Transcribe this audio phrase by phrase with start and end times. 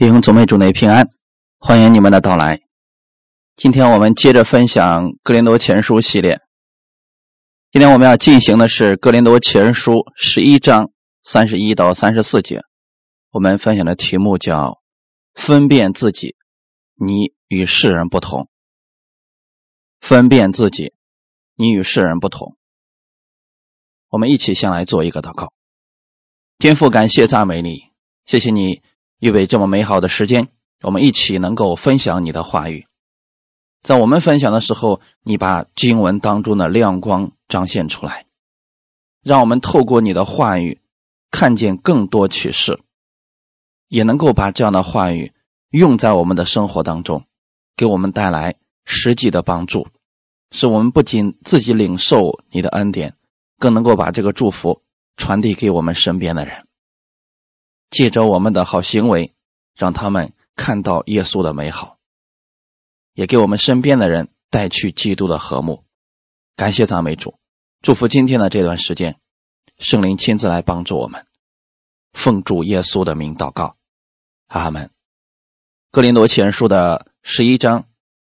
[0.00, 1.10] 弟兄姊妹，主内平安，
[1.58, 2.62] 欢迎你们的到来。
[3.54, 6.40] 今天我们接着分享《格林多前书》系列。
[7.70, 10.90] 今天我们要进行的是《格林多前书》十一章
[11.22, 12.62] 三十一到三十四节。
[13.32, 14.80] 我们分享的题目叫
[15.36, 16.34] “分辨自己，
[16.94, 18.48] 你与世人不同”。
[20.00, 20.94] 分辨自己，
[21.56, 22.56] 你与世人不同。
[24.08, 25.52] 我们一起先来做一个祷告。
[26.56, 27.82] 天父，感谢赞美你，
[28.24, 28.82] 谢谢你。
[29.20, 30.48] 预备这么美好的时间，
[30.82, 32.86] 我们一起能够分享你的话语。
[33.82, 38.26] 在我们分享的时候，你把经文当中的亮光彰显出来，
[39.22, 40.80] 让我们透过你的话语
[41.30, 42.80] 看见更多启示，
[43.88, 45.32] 也能够把这样的话语
[45.70, 47.24] 用在我们的生活当中，
[47.76, 49.86] 给我们带来实际的帮助，
[50.50, 53.14] 使我们不仅自己领受你的恩典，
[53.58, 54.82] 更能够把这个祝福
[55.16, 56.66] 传递给我们身边的人。
[57.90, 59.34] 借着我们的好行为，
[59.74, 61.98] 让他们看到耶稣的美好，
[63.14, 65.84] 也给我们身边的人带去基督的和睦。
[66.56, 67.38] 感谢赞美主，
[67.82, 69.18] 祝福今天的这段时间，
[69.78, 71.26] 圣灵亲自来帮助我们。
[72.12, 73.76] 奉主耶稣的名祷告，
[74.48, 74.90] 阿门。
[75.90, 77.88] 哥林多前书的十一章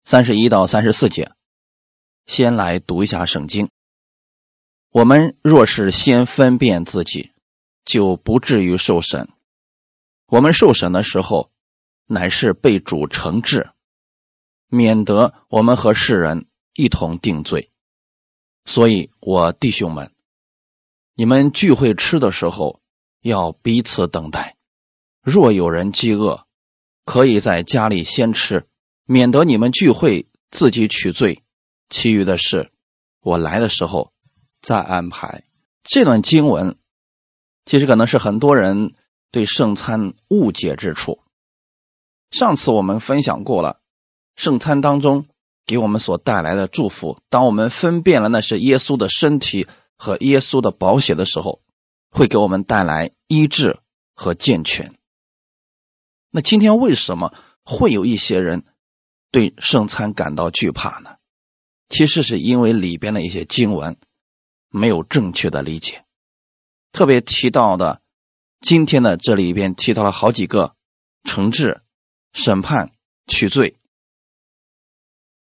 [0.04, 1.32] 三十一到三十四节，
[2.26, 3.68] 先来读一下圣经。
[4.90, 7.32] 我们若是先分辨自己，
[7.84, 9.28] 就不至于受审。
[10.30, 11.50] 我们受审的时候，
[12.06, 13.70] 乃是被主惩治，
[14.68, 17.72] 免得我们和世人一同定罪。
[18.64, 20.12] 所以，我弟兄们，
[21.14, 22.80] 你们聚会吃的时候，
[23.22, 24.56] 要彼此等待。
[25.20, 26.46] 若有人饥饿，
[27.04, 28.68] 可以在家里先吃，
[29.06, 31.42] 免得你们聚会自己取罪。
[31.88, 32.70] 其余的事，
[33.20, 34.12] 我来的时候
[34.62, 35.42] 再安排。
[35.82, 36.76] 这段经文，
[37.64, 38.94] 其实可能是很多人。
[39.30, 41.20] 对圣餐误解之处，
[42.30, 43.80] 上次我们分享过了，
[44.34, 45.26] 圣餐当中
[45.64, 47.20] 给我们所带来的祝福。
[47.28, 51.62] 当我们分辨了那是耶稣的身体和耶稣的宝血的时候，
[52.10, 53.78] 会给我们带来医治
[54.14, 54.92] 和健全。
[56.30, 57.32] 那今天为什么
[57.64, 58.64] 会有一些人
[59.30, 61.16] 对圣餐感到惧怕呢？
[61.88, 63.96] 其实是因为里边的一些经文
[64.68, 66.04] 没有正确的理解，
[66.90, 68.00] 特别提到的。
[68.60, 70.74] 今天的这里边提到了好几个
[71.24, 71.80] 惩治、
[72.32, 72.92] 审判、
[73.26, 73.76] 取罪。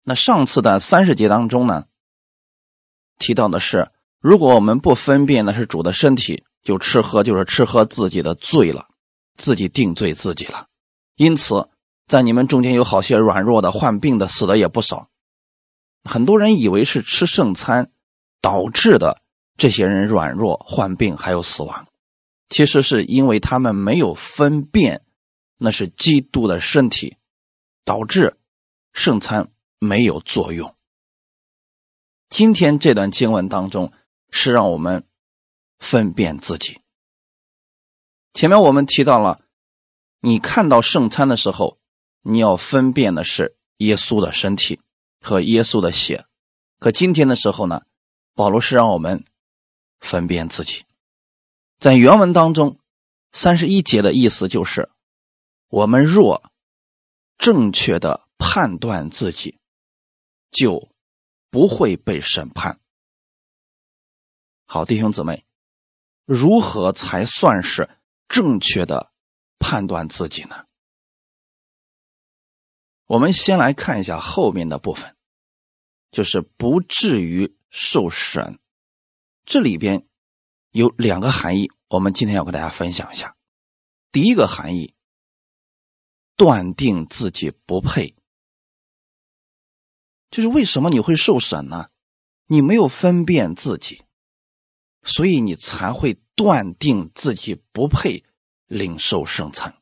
[0.03, 1.85] 那上次的三十节当中呢，
[3.17, 8.88] 提到的是，如果我们不分辨那是主的身体，就吃喝就是吃喝自己的罪了，
[9.35, 10.67] 自己定罪自己了。
[11.16, 11.69] 因此，
[12.07, 15.09] 在你们中间有好些软弱的、患病的、死的也不少。
[16.03, 17.91] 很多人以为是吃圣餐
[18.41, 19.22] 导致的，
[19.57, 21.87] 这些人软弱、患病还有死亡。
[22.50, 25.03] 其实是因为他们没有分辨，
[25.58, 27.18] 那是基督的身体，
[27.84, 28.38] 导致
[28.94, 30.75] 圣餐没有作用。
[32.30, 33.91] 今天这段经文当中
[34.30, 35.06] 是让我们
[35.80, 36.80] 分辨自己。
[38.34, 39.41] 前面我们提到了，
[40.22, 41.79] 你看到圣餐的时候，
[42.22, 44.79] 你要分辨的是耶稣的身体
[45.19, 46.25] 和耶稣的血。
[46.79, 47.84] 可今天的时候呢，
[48.35, 49.24] 保罗是让我们
[50.00, 50.84] 分辨自己。
[51.80, 52.80] 在原文当中，
[53.32, 54.90] 三十一节的意思就是：
[55.68, 56.52] 我们若
[57.38, 59.60] 正确的判断自己，
[60.50, 60.90] 就
[61.52, 62.80] 不会被审判。
[64.66, 65.46] 好，弟兄姊妹，
[66.26, 67.88] 如何才算是
[68.28, 69.12] 正确的
[69.59, 70.66] 判断自己呢？
[73.06, 75.16] 我们先来看一下后面的部分，
[76.09, 78.58] 就是不至于受审。
[79.46, 80.08] 这里边。
[80.78, 83.36] 有两个含义，我们今天要跟大家分享一下。
[84.12, 84.94] 第一个含义，
[86.36, 88.16] 断定自己不配，
[90.30, 91.90] 就是为什么你会受审呢？
[92.46, 94.04] 你没有分辨自己，
[95.02, 98.24] 所以你才会断定自己不配
[98.68, 99.76] 领受圣餐，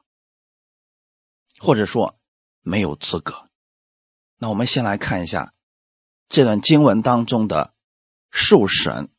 [1.59, 2.17] 或者说
[2.61, 3.49] 没有资格。
[4.37, 5.53] 那我们先来看一下
[6.29, 7.75] 这段经文当中的
[8.31, 9.09] 受审。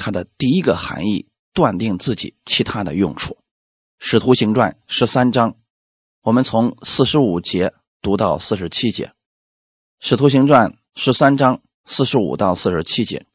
[0.00, 3.34] 它的第一个含义，断定自己其他的用处，
[3.98, 5.56] 《使徒行传》十三章，
[6.22, 9.06] 我们从四十五节读到四十七节，
[10.00, 13.26] 《使徒行传》十三章四十五到四十七节。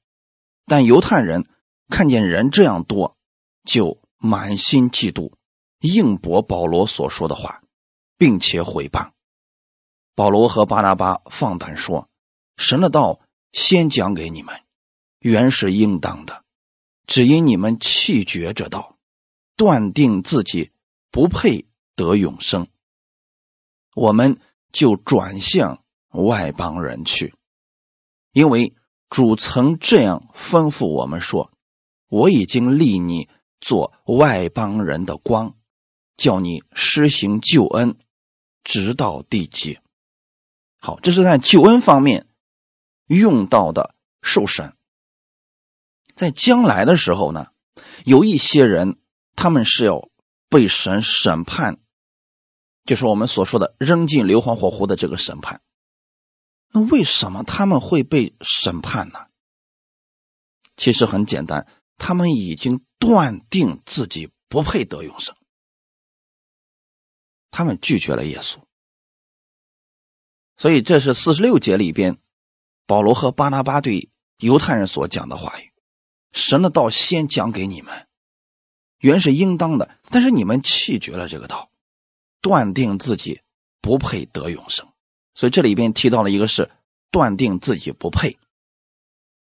[0.66, 1.48] 但犹太人
[1.90, 3.16] 看见人这样多，
[3.64, 5.34] 就满心嫉妒，
[5.82, 7.62] 应驳保罗所说的话，
[8.18, 9.12] 并且毁谤。
[10.16, 12.10] 保罗和巴拿巴放胆说
[12.58, 13.20] ：“神的道
[13.52, 14.56] 先讲给你们，
[15.20, 16.44] 原是应当的。”
[17.08, 18.98] 只因你们弃绝这道，
[19.56, 20.72] 断定自己
[21.12, 21.66] 不配
[21.96, 22.68] 得永生，
[23.94, 24.40] 我们
[24.72, 27.34] 就转向外邦人去，
[28.32, 28.76] 因为
[29.10, 31.52] 主曾这样吩咐我们说
[32.10, 33.30] ：“我已经立你
[33.62, 35.56] 做外邦人的光，
[36.18, 37.98] 叫你施行救恩，
[38.64, 39.80] 直到地极。”
[40.78, 42.28] 好，这是在救恩方面
[43.08, 44.75] 用到的受审。
[46.16, 47.48] 在将来的时候呢，
[48.06, 48.98] 有一些人
[49.36, 50.10] 他们是要
[50.50, 51.80] 被神审判。
[52.86, 55.60] 就是我们所说的扔进硫磺火湖的这个审判，
[56.72, 59.26] 那为什么他们会被审判呢？
[60.78, 61.68] 其实很简单，
[61.98, 65.36] 他们已经断定自己不配得永生，
[67.50, 68.60] 他们拒绝了耶稣，
[70.56, 72.20] 所以这是四十六节里边
[72.86, 75.74] 保罗和巴拿巴对犹太人所讲的话语：
[76.36, 78.08] 神的道先讲给你们，
[79.00, 81.72] 原是应当的，但是你们弃绝了这个道。
[82.42, 83.42] 断定自己
[83.82, 84.88] 不配得永生，
[85.34, 86.70] 所以这里边提到了一个是
[87.10, 88.38] 断定自己不配，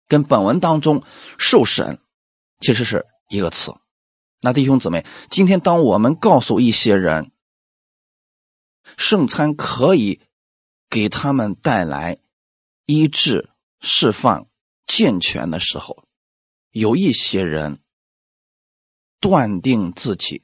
[0.08, 1.04] 跟本文当中
[1.40, 2.00] 受审
[2.60, 3.74] 其实是一个词。
[4.42, 7.32] 那弟兄姊妹，今天当我们告诉一些人
[8.96, 10.22] 圣餐可以
[10.88, 12.20] 给他们带来
[12.86, 13.50] 医治、
[13.82, 14.46] 释放、
[14.86, 16.03] 健全的时候，
[16.74, 17.80] 有一些人
[19.20, 20.44] 断定自己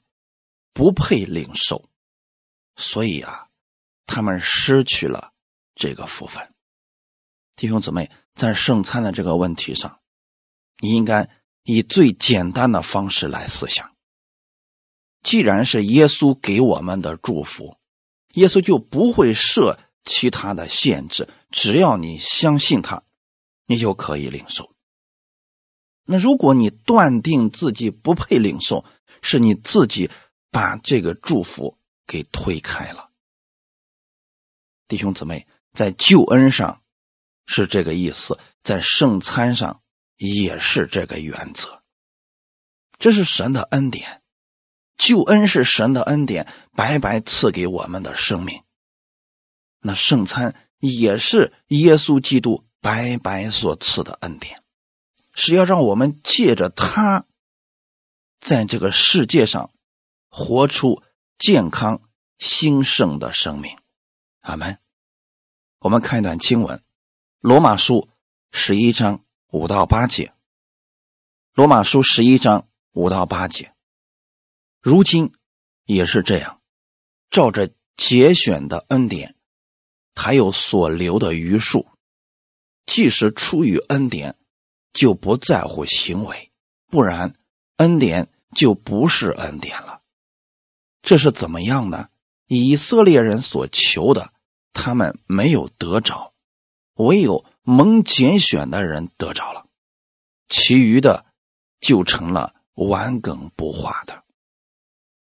[0.74, 1.90] 不配领受。
[2.78, 3.50] 所以啊，
[4.06, 5.34] 他们失去了
[5.76, 6.54] 这个福分。
[7.58, 10.00] 弟兄姊妹，在圣餐的这个问题上，
[10.78, 11.30] 你应该
[11.64, 13.94] 以最简单的方式来思想。
[15.22, 17.78] 既然是耶稣给我们的祝福，
[18.36, 23.04] 耶稣就不会设其他的限制，只要你相信他，
[23.66, 24.74] 你就可以领受。
[26.10, 28.84] 那如果你断定自己不配领受，
[29.22, 30.10] 是你自己
[30.52, 31.78] 把这个祝福。
[32.12, 33.12] 给推开了，
[34.88, 36.82] 弟兄姊妹，在救恩上
[37.46, 39.84] 是这个意思，在圣餐上
[40.18, 41.84] 也是这个原则。
[42.98, 44.24] 这是神的恩典，
[44.98, 48.64] 救恩是神的恩典，白白赐给我们的生命。
[49.80, 54.64] 那圣餐也是耶稣基督白白所赐的恩典，
[55.40, 57.26] 是要让我们借着他，
[58.42, 59.72] 在这个世界上
[60.30, 61.02] 活出。
[61.38, 62.02] 健康
[62.38, 63.78] 兴盛的生命，
[64.42, 64.78] 阿门。
[65.80, 66.80] 我们看一段经文，
[67.40, 68.10] 《罗马书》
[68.58, 70.26] 十一章五到八节，
[71.54, 73.74] 《罗马书》十一章五到八节。
[74.82, 75.32] 如今
[75.86, 76.60] 也是这样，
[77.32, 79.38] 照着节选的恩典，
[80.14, 81.88] 还有所留的余数，
[82.86, 84.38] 即使出于恩典，
[85.00, 86.52] 就不在乎行为，
[86.88, 87.34] 不然
[87.78, 90.02] 恩典就不是恩典了。
[91.02, 92.10] 这是怎么样呢？
[92.48, 94.34] 以色列人所求的，
[94.74, 96.34] 他们没有得着；
[96.96, 99.68] 唯有蒙拣选的人得着了，
[100.50, 101.26] 其余的
[101.80, 104.26] 就成了顽梗不化的。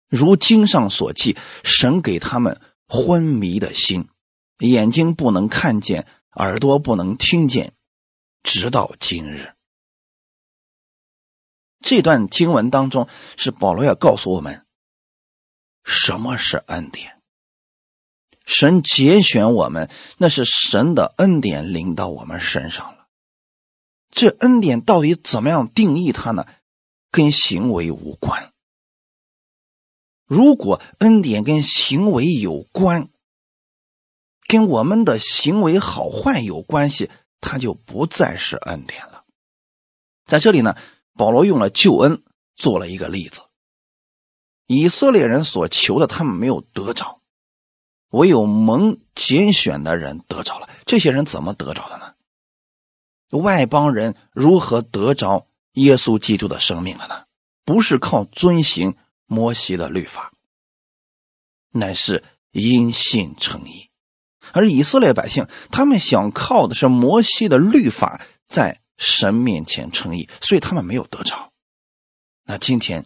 [0.10, 4.10] 如经上所记，神给他们昏迷的心，
[4.58, 7.72] 眼睛不能看见，耳朵不能听见，
[8.44, 9.56] 直到今日。
[11.80, 14.66] 这段经文当中，是保罗要告诉我们。
[15.84, 17.20] 什么是恩典？
[18.46, 23.08] 神节选我们，那是神的恩典临到我们身上了。
[24.12, 26.46] 这恩典到底怎么样定义它呢？
[27.10, 28.54] 跟行为无关。
[30.26, 33.10] 如果恩典跟行为有关，
[34.48, 37.10] 跟我们的行为好坏有关系，
[37.44, 39.26] 它就不再是恩典了。
[40.26, 40.76] 在这里呢，
[41.14, 42.24] 保罗用了救恩
[42.56, 43.42] 做了一个例子。
[44.66, 47.20] 以色列人所求的，他们没有得着；
[48.10, 50.70] 唯有蒙拣选的人得着了。
[50.86, 52.16] 这些人怎么得着的呢？
[53.38, 57.26] 外邦人如何得着耶稣基督的生命了呢？
[57.66, 58.96] 不是靠遵行
[59.26, 60.32] 摩西的律法，
[61.72, 63.90] 乃是因信称义。
[64.54, 71.52] 而以色列百姓，他们想靠的是摩西的律法，在神面前称义，所以他们没有得着。
[72.46, 73.06] 那今天。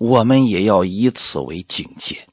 [0.00, 2.26] 我们也要以此为警戒。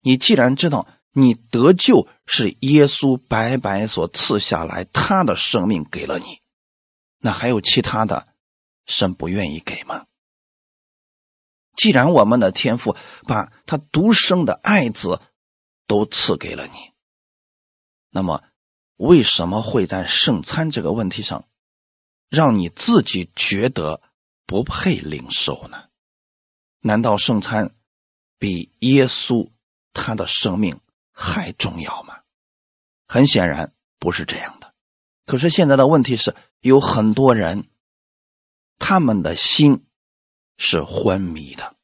[0.00, 6.40] 你既然知道你得救是耶稣白白所赐下来，他的生命给了你，
[7.18, 8.28] 那还有其他的，
[8.86, 10.06] 神不愿意给吗？
[11.76, 15.20] 既然我们的天父把他独生的爱子
[15.86, 16.93] 都赐给了你，
[18.14, 18.44] 那么
[18.94, 21.48] 为什么会在圣餐这个问题上，
[22.28, 24.00] 让你自己觉得
[24.46, 25.88] 不配领受呢？
[26.78, 27.74] 难道圣餐
[28.38, 29.50] 比耶稣
[29.92, 30.80] 他的生命
[31.10, 32.20] 还重要吗？
[33.08, 34.72] 很显然不是这样的。
[35.26, 37.68] 可是现在的问题是，有很多人，
[38.78, 39.84] 他们的心
[40.56, 41.74] 是昏迷的。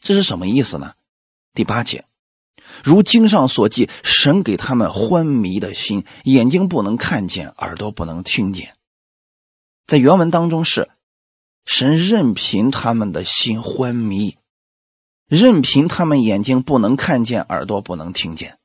[0.00, 0.96] 这是什么意思呢？
[1.54, 2.07] 第八节，
[2.84, 8.74] 如经上所记，神给他们昏迷的心，眼睛不能看见，耳朵不能听见。
[9.86, 10.90] 在原文当中是，
[11.64, 14.36] 神任凭他们的心昏迷，
[15.26, 18.58] 任凭他们眼睛不能看见，耳朵不能听见。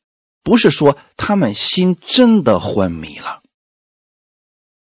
[0.43, 3.41] 不是说他们心真的昏迷了，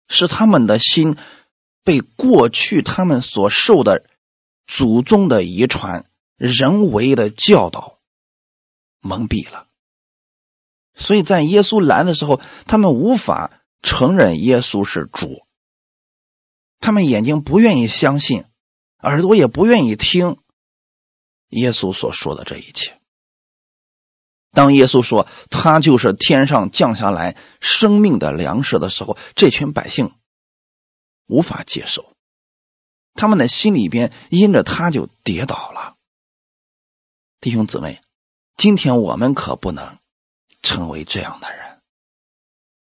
[0.09, 1.17] 是他们的心
[1.85, 4.05] 被过去他们所受的
[4.67, 6.07] 祖宗的遗传、
[6.37, 8.00] 人为的教导
[9.01, 9.67] 蒙蔽了。
[10.95, 15.47] 所以在耶稣来的时候，他们无法承认耶稣是主，
[16.79, 18.45] 他们眼睛不愿意相信，
[18.99, 20.37] 耳朵也不愿意听
[21.49, 23.01] 耶稣所说的这一切。
[24.53, 30.13] 当耶稣说他就是天上降下来生命的粮食的时候，这群百姓
[31.27, 32.13] 无法接受，
[33.15, 35.97] 他们的心里边因着他就跌倒了。
[37.41, 38.03] 弟兄姊妹，
[38.61, 39.97] 今天我们可不能
[40.61, 41.81] 成为这样的人。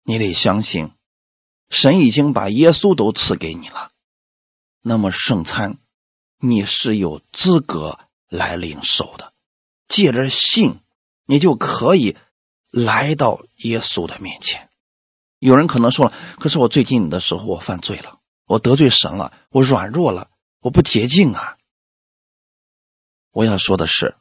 [0.04, 0.92] 你得相信，
[1.68, 3.92] 神已经把耶稣都赐给你了，
[4.80, 5.76] 那么圣餐
[6.38, 7.98] 你是有资格
[8.30, 9.34] 来领受的，
[9.86, 10.80] 借着信。
[11.26, 12.16] 你就可以
[12.70, 14.70] 来到耶稣的面前。
[15.40, 20.30] 有人可能说了：“可是我最近的时候，我犯罪了，我得罪神了，我软弱了，
[20.60, 21.58] 我不洁净啊。”
[23.32, 24.16] 我要说的是，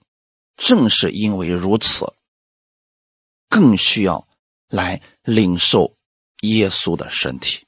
[0.58, 2.14] 正是因为如此，
[3.50, 4.28] 更需要
[4.68, 5.96] 来领受
[6.42, 7.66] 耶稣的身体。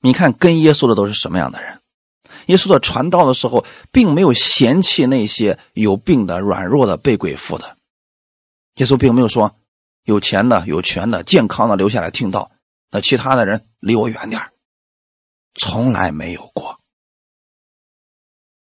[0.00, 1.80] 你看，跟耶稣的都是什么样的人？
[2.46, 7.76] 耶稣的传道的时候，并没有嫌弃那些有病的、软弱的、被鬼附的。
[8.74, 9.56] 耶稣并没有说，
[10.04, 12.52] 有钱的、有权的、健康的留下来听道，
[12.90, 14.52] 那其他的人离我远点
[15.54, 16.80] 从来没有过。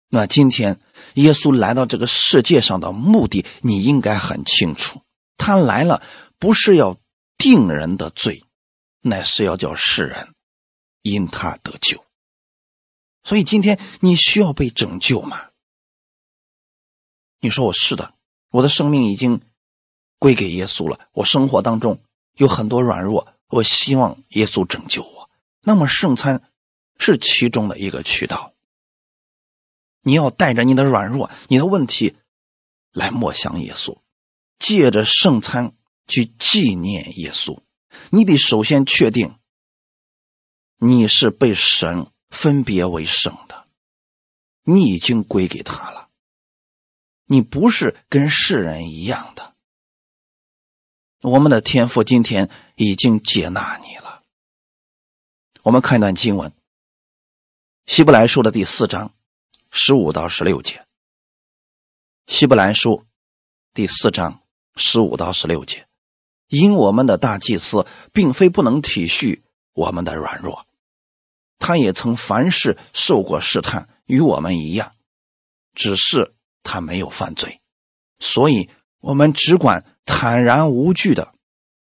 [0.08, 0.80] 那今天
[1.20, 5.02] 耶稣来到这个世界上的目的，你应该很清楚。
[5.38, 6.02] 他来了
[6.38, 6.98] 不是要
[7.38, 8.44] 定人的罪，
[9.02, 10.34] 乃是要叫世人
[11.02, 12.04] 因他得救。
[13.24, 15.48] 所以今天你需要被拯救吗？
[17.42, 18.14] 你说我是的，
[18.52, 19.42] 我的生命已经
[20.18, 21.00] 归给耶稣了。
[21.14, 22.02] 我生活当中
[22.36, 25.30] 有很多软弱，我希望耶稣拯救我。
[25.62, 26.44] 那么圣餐
[26.98, 28.49] 是其中的一个渠道。
[30.10, 32.18] 你要带着你的软弱、你的问题
[32.92, 34.00] 来默想耶稣，
[34.58, 35.74] 借着圣餐
[36.08, 37.62] 去纪念耶稣。
[38.10, 39.38] 你得首先确定
[40.78, 42.12] 你是被神。
[42.30, 43.66] 分别为圣的，
[44.62, 46.10] 你已经归给他了。
[47.26, 49.56] 你不是跟世人一样的。
[51.22, 54.22] 我们的天父今天已经接纳你了。
[55.64, 56.52] 我们看一段经文，
[57.88, 59.12] 《希伯来书》的第四章
[59.72, 60.78] 十五到十六节，
[62.26, 62.92] 《希伯来书》
[63.74, 64.42] 第四章
[64.76, 65.88] 十五到十六节，
[66.48, 69.42] 因我们的大祭司并非不能体恤
[69.74, 70.66] 我们的软弱。
[71.60, 74.96] 他也曾凡事受过试探，与我们一样，
[75.76, 76.34] 只是
[76.64, 77.62] 他没有犯罪，
[78.18, 81.36] 所以我们只管坦然无惧的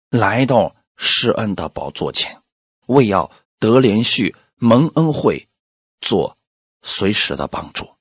[0.08, 2.40] 来到施恩的宝座前，
[2.86, 5.48] 为要得连续蒙恩惠，
[6.00, 6.38] 做
[6.84, 7.96] 随时的帮助。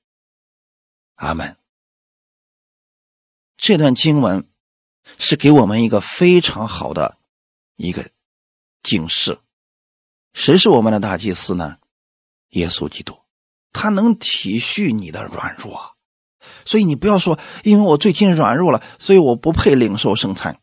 [1.16, 1.56] 阿门。
[3.56, 4.48] 这段经文
[5.18, 7.18] 是给我们一个非常好的
[7.76, 8.10] 一个
[8.82, 9.38] 警示。
[10.34, 11.78] 谁是我们的大祭司呢？
[12.50, 13.20] 耶稣基督，
[13.72, 15.96] 他能体恤你的软弱，
[16.64, 20.60] 所以你不要说，因为我最近软弱了，所以我不配领受圣餐。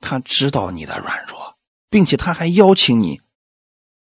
[0.00, 1.56] 他知道你的软弱，
[1.88, 3.22] 并且他还邀请你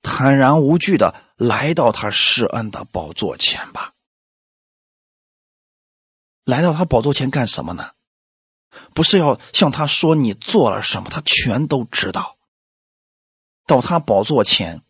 [0.02, 1.14] 坦然无惧的
[1.48, 3.94] 来到他施恩的宝座前吧。
[6.46, 7.92] 来到他宝座前干什么呢？
[8.94, 12.38] 不是要向他说你做了什么，他全都知道。
[13.66, 14.82] 到他宝座前。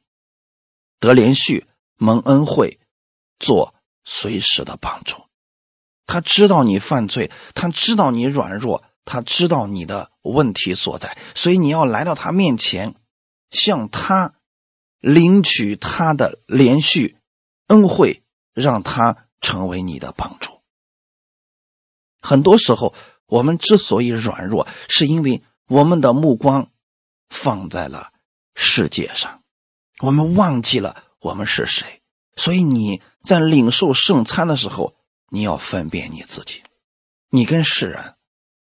[1.00, 2.80] 得连续蒙恩惠，
[3.38, 5.26] 做随时的帮助。
[6.06, 12.96] 他知道你犯罪，他知道你软弱，他知道你的问题所在，所以你要来到他面前，
[13.52, 14.36] 向他
[15.04, 17.18] 领取他的连续
[17.68, 20.62] 恩惠，让他成为你的帮助。
[22.22, 22.96] 很多时候，
[23.26, 26.72] 我们之所以软弱，是因为我们的目光
[27.28, 28.14] 放在了
[28.56, 29.44] 世界上。
[30.00, 32.02] 我们忘记了我们是谁，
[32.38, 34.96] 所以你在领受圣餐的时候，
[35.28, 36.64] 你要分辨你自己，
[37.28, 38.16] 你跟世人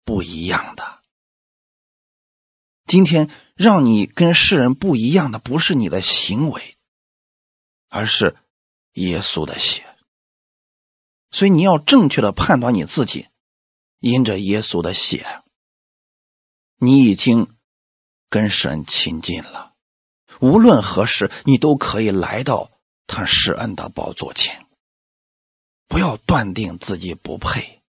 [0.05, 1.02] 不一样的。
[2.93, 6.77] 今天让你跟世人不一样的，不是你的行为，
[7.89, 8.37] 而是
[8.93, 9.83] 耶稣的血。
[11.31, 13.29] 所以你要正确的判断你自己，
[14.01, 15.27] 因着耶稣的血，
[16.77, 17.57] 你已经
[18.29, 19.73] 跟神亲近了。
[20.43, 22.73] 无论何时，你都可以来到
[23.07, 24.67] 他施恩的宝座前。
[25.89, 27.81] 不要断定自己不配，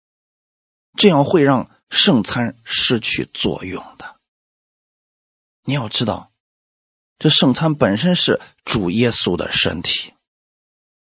[0.97, 4.12] 这样会让圣餐失去作用的。
[5.64, 6.33] 你要知道，
[7.19, 10.12] 这圣餐本身是主耶稣的身体，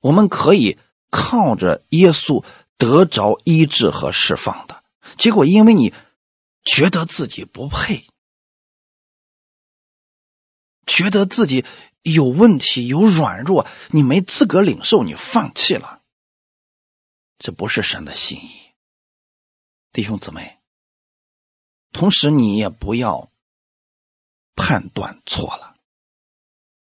[0.00, 0.78] 我们可以
[1.10, 2.44] 靠着耶稣
[2.76, 4.84] 得着医治和释放的。
[5.18, 5.92] 结果，因为你
[6.64, 8.06] 觉得自己不配，
[10.86, 11.64] 觉得自己
[12.02, 16.02] 有问题、有软弱，你没资格领受，你放弃了。
[17.38, 18.70] 这不是神的心意，
[19.92, 20.60] 弟兄姊妹。
[21.90, 23.31] 同时，你也不要
[24.54, 25.74] 判断错了。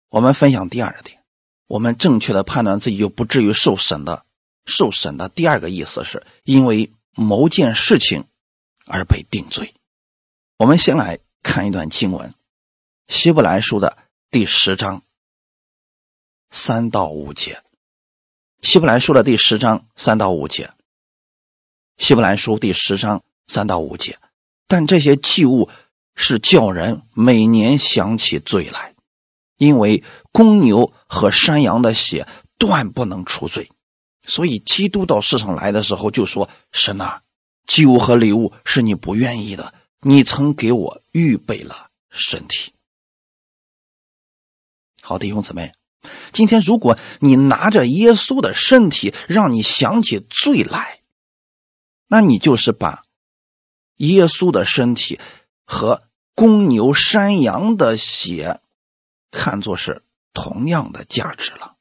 [0.08, 1.22] 我们分享第二点，
[1.66, 4.24] 我们正确的判断自己就不至于受审的。
[4.64, 8.24] 受审的第二个意思是因为某件事情
[8.84, 9.74] 而被定罪。
[10.56, 12.30] 我们先来看一段经文，
[13.06, 13.96] 《希伯来书》的
[14.30, 15.02] 第十章
[16.50, 17.62] 三到五节。
[18.62, 20.72] 希伯来书的第十章三到五节。
[21.98, 24.18] 希伯来书第十章三到五节，
[24.66, 25.70] 但这些器物
[26.16, 28.94] 是叫人每年想起罪来，
[29.58, 32.26] 因为公牛和山羊的血
[32.58, 33.70] 断不能除罪，
[34.22, 37.20] 所以基督到世上来的时候就说：“神呐，
[37.66, 42.72] 祭物和礼物是你不愿意的，你曾给我预备了身体。”
[45.02, 45.72] 好，弟兄姊妹。
[46.32, 51.00] 今天，如果你拿着耶稣的身体，让你想起罪来，
[52.06, 53.02] 那你就是把
[53.96, 55.18] 耶稣的身体
[55.64, 56.05] 和
[56.36, 58.60] 公牛、山羊的血
[59.32, 61.74] 看作是同样的价值了。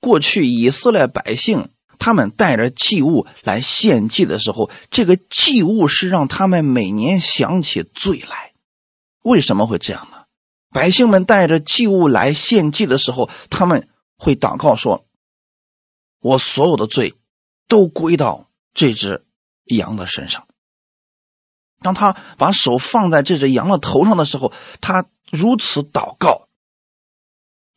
[0.00, 8.52] 过去以色列百姓他们带着祭物来献祭的时候，这个祭物是让他们每年想起罪来。
[9.22, 10.24] 为什么会这样呢？
[10.70, 15.06] 百姓们带着祭物来献祭的时候，他们会祷告说
[16.20, 17.14] ：“我所有的罪
[17.68, 19.24] 都归到这只
[19.66, 20.48] 羊的身上。”
[21.80, 26.48] 当他把手放在这只羊的头上的时候，他如此祷告，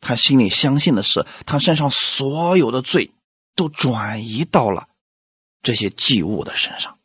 [0.00, 3.12] 他心里相信的是，他身上所有的罪
[3.54, 4.88] 都转移到了
[5.62, 6.98] 这些祭物的身上，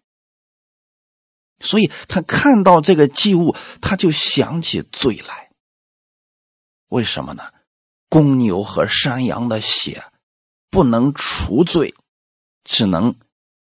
[1.62, 5.52] 所以他看到这个祭物，他就想起罪来。
[6.90, 7.54] 为什么呢？
[8.10, 10.04] 公牛和山羊的血
[10.72, 11.94] 不能除罪，
[12.64, 13.16] 只能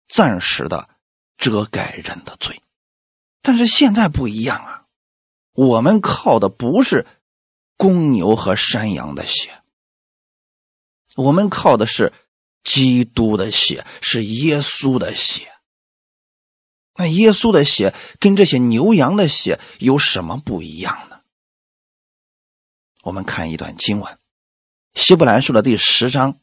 [0.07, 0.91] 暂时的
[1.39, 2.61] 遮盖人的罪。
[3.47, 4.87] 但是现在不一样啊，
[5.53, 7.07] 我们靠的不是
[7.77, 9.63] 公牛和山羊的血，
[11.15, 12.15] 我们靠的是
[12.63, 15.53] 基督的血，是耶稣的血。
[16.95, 21.21] 那耶稣的血跟这些牛羊的血有什么不一样呢？
[23.03, 24.15] 我们看一段经文，
[24.95, 26.41] 《希伯来书》的第十章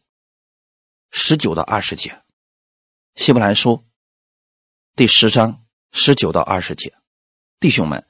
[1.10, 2.12] 十九到二十节，
[3.16, 3.72] 《希伯来书》
[4.96, 5.61] 第十章
[5.92, 6.94] 十九到二十节，
[7.60, 8.06] 弟兄们，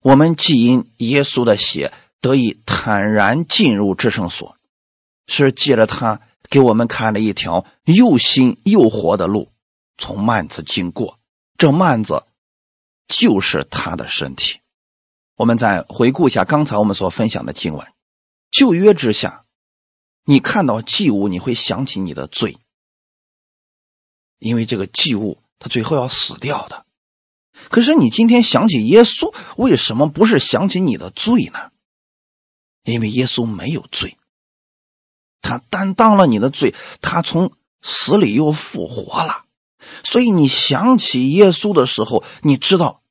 [0.00, 4.56] 我们既因耶稣的血得以坦然进入至圣所，
[5.26, 9.52] 是借着他给我们开了一条又新又活的路，
[9.98, 11.20] 从幔子经过，
[11.58, 12.24] 这幔子
[13.06, 14.60] 就是他的身体。
[15.36, 17.86] 我们再回顾一下刚才我们所分享的经文，
[18.50, 19.44] 旧约之下，
[20.24, 22.56] 你看到祭物，你会想起你的罪，
[24.38, 26.86] 因为这个祭物他最后要死掉的。
[27.68, 31.70] 可是你今天想起耶稣，为什么不是想起你的罪呢？
[32.84, 34.16] 因为耶稣没有罪，
[35.42, 39.44] 他担当了你的罪，他从死里又复活了，
[40.04, 43.02] 所以你想起耶稣的时候，你知道。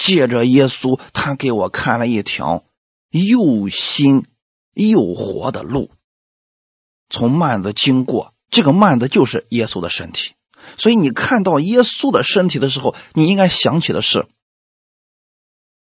[0.00, 2.64] 借着耶稣，他给我看了一条
[3.10, 4.26] 又新
[4.74, 5.90] 又活的路。
[7.10, 10.34] 从幔子经过，这个幔子就是耶稣的身体。
[10.76, 14.26] 所以你看到耶稣的身体的时候，你应该想起的是：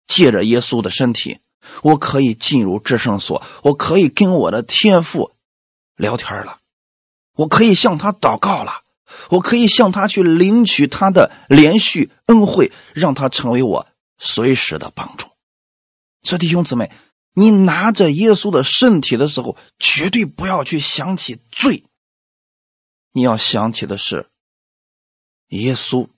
[0.07, 1.39] 借着耶稣的身体，
[1.83, 5.33] 我可以进入至圣所，我可以跟我的天父
[5.97, 6.61] 聊天了，
[7.35, 8.83] 我可以向他祷告了，
[9.31, 13.87] 我可以向他去领取他的连续恩惠，让他成为我。
[14.19, 15.27] 随时的帮助，
[16.23, 16.91] 所以弟兄姊妹，
[17.35, 21.85] 你拿着耶稣的身体的时候，绝对不要去想起罪。
[23.13, 24.31] 你要想起的是，
[25.49, 26.09] 耶稣，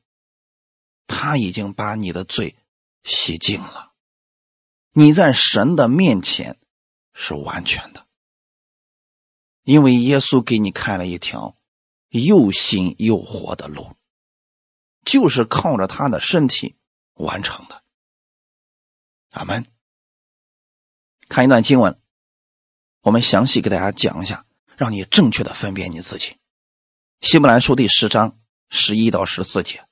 [1.07, 2.57] 他已经把你的罪
[3.03, 3.93] 洗净了，
[4.93, 6.59] 你在神的面前
[7.12, 8.07] 是完全的，
[9.64, 11.57] 因为耶稣给你开了一条
[12.09, 13.95] 又新又活的路，
[15.05, 16.77] 就是靠着他的身体
[17.14, 17.83] 完成的。
[19.31, 19.67] 阿门。
[21.29, 22.01] 看一段经文，
[23.03, 24.47] 我们详细给大家讲一下，
[24.79, 26.38] 让你正确的分辨你自己。
[27.21, 28.38] 希伯来书第十章
[28.70, 29.85] 十一到十四节。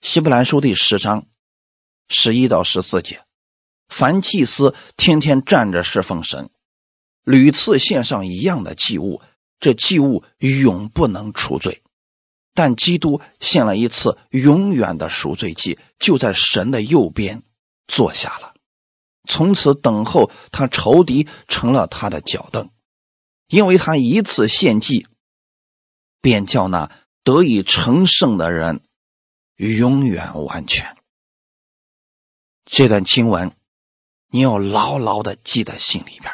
[0.00, 1.26] 希伯兰书第十章
[2.08, 3.24] 十一到十四节，
[3.88, 6.50] 凡祭司天天站着侍奉神，
[7.24, 9.20] 屡次献上一样的祭物，
[9.60, 11.82] 这祭物永不能除罪。
[12.54, 17.42] 但基督献了一次永远的赎罪祭，就在神的右边
[17.86, 18.54] 坐下了，
[19.28, 22.70] 从此等候他仇敌成了他的脚凳，
[23.48, 25.06] 因为他一次献祭。
[26.20, 26.90] 便叫那
[27.28, 28.80] 得以成圣的人
[29.56, 30.96] 永远完全。
[32.64, 33.52] 这段经文
[34.30, 36.32] 你要牢牢的记在心里边。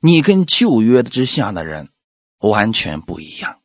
[0.00, 1.90] 你跟旧约之下的人
[2.38, 3.60] 完全不一样。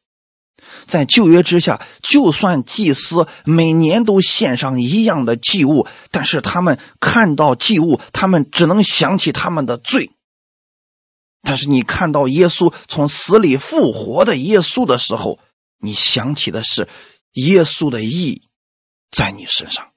[0.86, 10.12] 在旧约之下，就算祭司每年都献上一样的祭物，但是他们看到祭物，他们只能想起他们的罪。
[11.42, 15.40] 但是你看到耶稣从死里复活的耶稣的时候，
[15.78, 16.88] 你想起的是
[17.34, 18.48] 耶稣的义
[19.10, 19.92] 在你身上。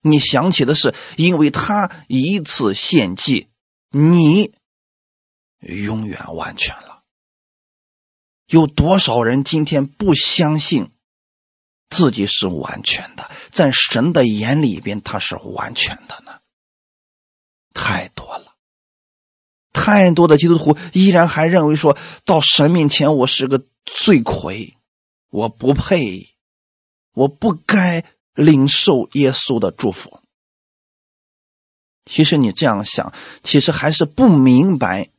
[0.00, 3.48] 你想起的是，因为他一次献祭，
[3.90, 4.52] 你
[5.60, 7.04] 永远完全了。
[8.46, 10.90] 有多少人今天不相信
[11.88, 16.40] 自己是完全的，在神的眼里边他是完全的呢？
[17.72, 18.56] 太多了。
[19.84, 24.76] 太多的基督徒依然还认为说，到神面前我是个罪魁，
[25.28, 26.36] 我不配，
[27.14, 30.20] 我不该领受耶稣的祝福。
[32.04, 35.10] 其实你这样想，其实还是不明白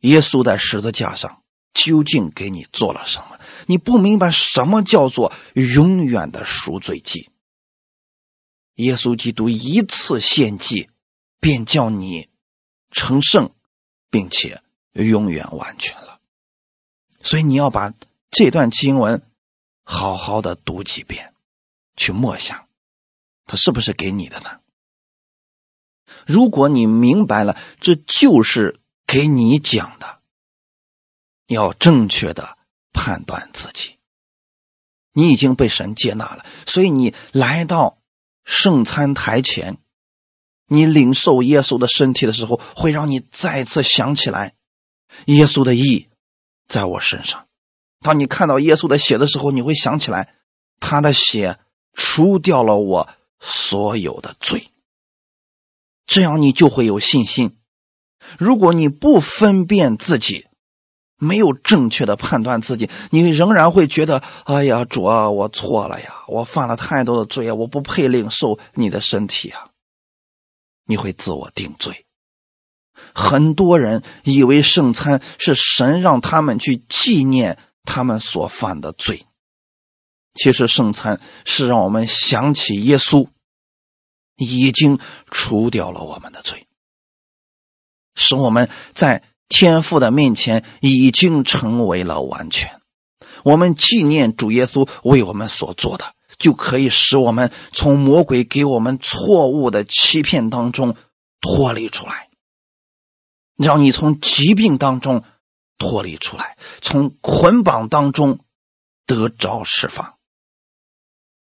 [0.00, 3.40] 耶稣在十字架上究竟给你做了什么。
[3.64, 7.30] 你不明白什么叫做永远的赎罪祭。
[8.74, 10.90] 耶稣基督一次献祭，
[11.40, 12.28] 便叫你
[12.90, 13.50] 成圣。
[14.10, 14.60] 并且
[14.92, 16.20] 永远完全了，
[17.22, 17.94] 所以你要把
[18.30, 19.22] 这段经文
[19.84, 21.32] 好好的读几遍，
[21.96, 22.68] 去默想，
[23.46, 24.60] 它是不是给你的呢？
[26.26, 30.20] 如果你明白了，这就是给你讲的，
[31.46, 32.58] 要正确的
[32.92, 33.98] 判断自己。
[35.12, 37.98] 你已经被神接纳了，所以你来到
[38.44, 39.78] 圣餐台前。
[40.72, 44.54] 你领受耶稣的身体的时候，会让你再次想起来
[45.26, 46.06] 耶稣的义
[46.68, 47.48] 在我身上。
[47.98, 50.32] 当你看到耶稣的血的时候，你会想起来
[50.78, 51.58] 他的血
[51.92, 53.08] 除掉了我
[53.40, 54.68] 所有的罪。
[56.06, 57.56] 这样你就会有信心。
[58.38, 60.46] 如果你不分辨自己，
[61.16, 69.69] 没有正确的判断自己，你仍然会觉得：哎呀，主啊，我错了呀，我犯了太多的罪啊，我不配领受你的身体啊。
[70.90, 72.04] 你会自我定罪。
[73.14, 79.24] 很多人以为圣餐是神让他们去纪念他们所犯的罪，
[80.34, 83.28] 其实圣餐是让我们想起耶稣
[84.36, 84.98] 已经
[85.30, 86.66] 除掉了我们的罪，
[88.14, 92.80] 使我们在天父的面前已经成为了完全。
[93.44, 96.14] 我们纪念主耶稣为我们所做的。
[96.40, 100.96] 就可以使我们从魔鬼给我们错误的欺骗当中
[101.40, 102.30] 脱离出来，
[103.56, 105.22] 让你从疾病当中
[105.76, 108.40] 脱离出来，从捆绑当中
[109.06, 110.18] 得着释放。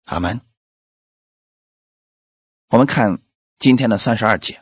[0.06, 0.40] 阿门。
[2.70, 3.22] 我们看
[3.60, 4.54] 今天的三十二节，《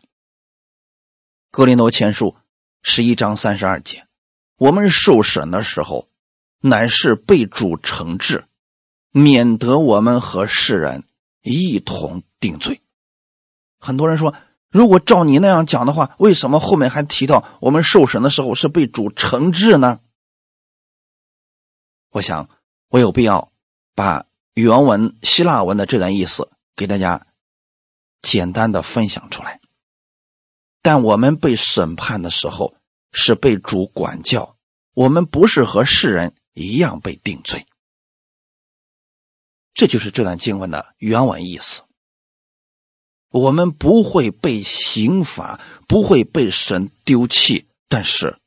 [1.51, 2.31] 格林多前书》
[2.81, 4.07] 十一章三十二节，
[4.57, 6.09] 我们受审的时候，
[6.61, 8.47] 乃是被主惩治。
[9.17, 11.05] 免得我们和世人
[11.41, 12.81] 一同定罪。
[13.79, 14.35] 很多人说，
[14.69, 20.01] 如果照你那样讲的话，为什么后面还提到我们受审的时候是被主惩治呢？
[22.09, 22.49] 我想，
[22.89, 23.53] 我有必要
[23.95, 27.25] 把原文希腊文的这段意思给大家
[28.21, 29.61] 简单的分享出来。
[30.81, 32.75] 但我们被审判的时候
[33.13, 34.57] 是被主管教，
[34.93, 37.65] 我们不是和世人一样被定罪。
[39.75, 41.83] 这就是这段经文的原文意思。
[43.29, 48.39] 我们不会被刑罚，不会被神丢弃，但是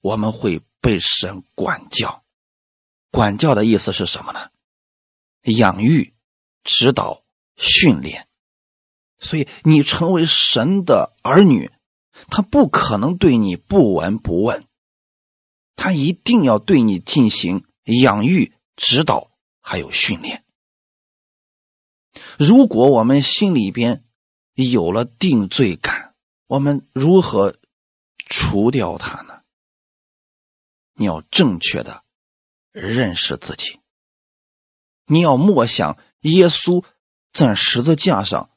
[0.00, 2.24] 我们会被神管教。
[3.12, 4.50] 管教的意思是什么呢？
[5.44, 6.12] 养育、
[6.64, 7.22] 指导、
[7.56, 8.26] 训练。
[9.20, 11.70] 所以，你成为神的儿女，
[12.28, 14.66] 他不可能对你不闻不问，
[15.76, 20.43] 他一定要对你进行养育、指导还有训练。
[22.38, 24.04] 如果我们心里边
[24.54, 26.14] 有了定罪感，
[26.46, 27.54] 我们如何
[28.26, 29.42] 除掉它呢？
[30.94, 32.02] 你要正确的
[32.72, 33.80] 认识自己，
[35.06, 36.84] 你要默想耶稣
[37.32, 38.50] 在十字架上。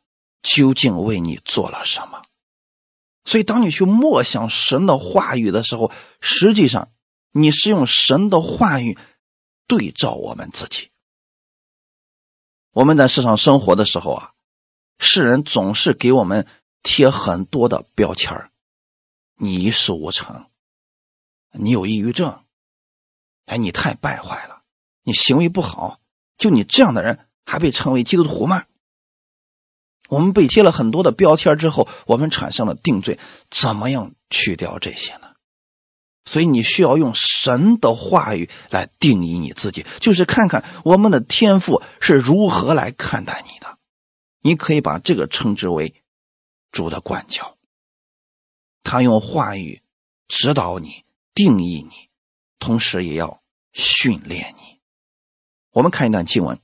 [0.44, 2.22] 究竟为你做了什么？
[3.26, 5.92] 所以，当你去默想神的话语的时候，
[6.22, 6.90] 实际上
[7.32, 8.98] 你是用神的话语
[9.68, 10.92] 对照我们自己。
[12.78, 14.34] 我们在世上生活的时候啊，
[15.00, 16.46] 世人总是给我们
[16.84, 18.52] 贴很多的标签
[19.36, 20.46] 你一事无成，
[21.54, 22.44] 你有抑郁症，
[23.48, 24.62] 哎，你太败坏了，
[25.02, 26.00] 你行为不好，
[26.38, 28.66] 就你这样的人还被称为基督徒吗？
[30.08, 33.18] 我们被贴了很多的标签之后，我们产生了定罪。
[33.50, 35.27] 怎么样去掉这些呢？
[36.28, 43.80] 所以你需要用神的话语来定义你自己，就是看看我们的天赋是如何来看待你的。
[44.42, 45.96] 你可以把这个称之为
[46.72, 47.58] 主的管教，
[48.84, 49.82] 他用话语
[50.28, 52.10] 指导你、定义你，
[52.60, 53.42] 同时也要
[53.74, 54.80] 训练你。
[55.72, 56.58] 我们看一段经文，《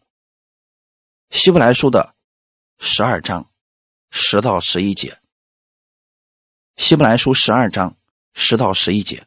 [1.32, 2.14] 希伯来书》的。
[2.80, 3.50] 十二章
[4.10, 5.18] 十到十一节，
[6.76, 7.96] 希伯来书十二章
[8.34, 9.26] 十到十一节，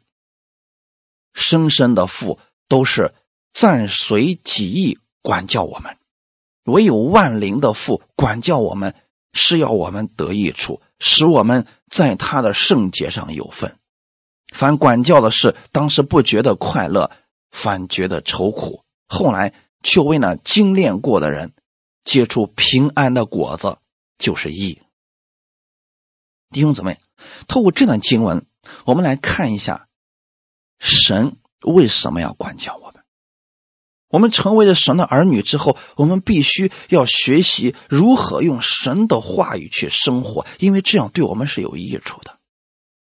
[1.37, 3.13] 生身的父都是
[3.53, 5.97] 暂随己意管教我们，
[6.63, 8.93] 唯有万灵的父管教我们，
[9.31, 13.77] 是要我们得益处，使我们在他的圣洁上有份。
[14.51, 17.11] 凡管教的事，当时不觉得快乐，
[17.51, 21.53] 反觉得愁苦，后来却为那精炼过的人。
[22.03, 23.79] 结出平安的果子
[24.17, 24.81] 就是义。
[26.51, 26.97] 弟兄姊妹，
[27.49, 28.45] 透过这段经文，
[28.85, 29.86] 我们来看一下
[30.79, 33.03] 神为什么要管教我们。
[34.09, 42.37] 我们成为了神的儿女之后，我们必须要学习如何用神的话语去生活，因为这样对我们是有益处的。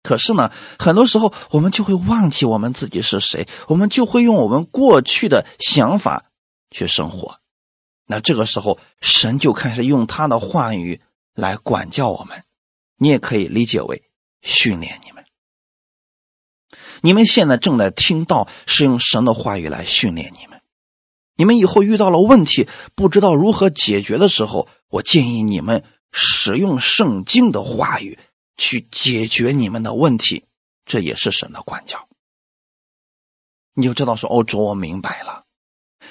[0.02, 6.26] 可是呢，很多时候我们就会忘记我们自己是谁，我们就会用我们过去的想法
[6.70, 7.38] 去生活。
[8.06, 11.00] 那这个时候，神就开始用他的话语
[11.34, 12.42] 来管教我们，
[12.98, 14.02] 你也可以理解为
[14.42, 15.21] 训练你们。
[17.02, 20.60] 你们现在正在听到，是用神的话语来训练你们。
[21.34, 28.18] 你们以后遇到了问题，不知道如何解决的时候，我建议你们使用圣经的话语
[28.56, 30.44] 去解决你们的问题，
[30.84, 32.06] 这也是神的管教。
[33.74, 35.44] 你就知道说，哦，主，我明白了。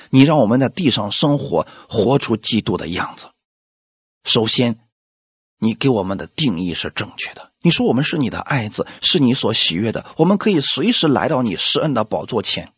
[0.10, 3.32] 你让我们在地上生活，活出基督的样子。
[4.26, 4.80] 首先，
[5.64, 7.52] 你给我们的定义是正确的。
[7.62, 12.74] 你说我们是你的爱子，是你所喜悦的，我们可以随时来到你施恩的宝座前，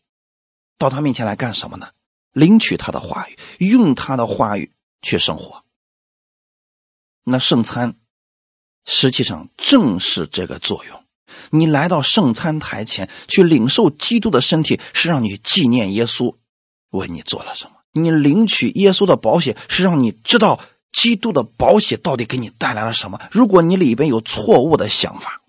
[0.76, 1.88] 到他面前来干什么呢？
[2.32, 4.70] 领取他的话语，用他的话语
[5.00, 5.64] 去生活。
[7.24, 7.96] 那圣餐
[8.84, 11.04] 实际上正是这个作用。
[11.48, 16.36] 你来到圣餐台前去领受基督的身体，是让你纪念耶稣。
[16.90, 17.76] 为你做了什么？
[17.92, 20.60] 你领取耶稣的保险，是让你知道
[20.94, 23.20] 基督的保险到底给你带来了什么。
[23.32, 25.42] 如果你里边有错误的想法，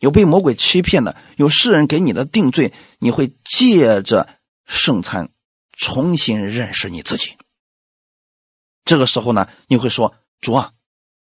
[0.00, 4.28] 有被魔鬼欺骗的，有世人给你的定罪，你会借着
[4.66, 5.30] 圣餐
[5.72, 7.36] 重新认识你自己。
[8.84, 10.72] 这个时候呢，你会说：“主啊，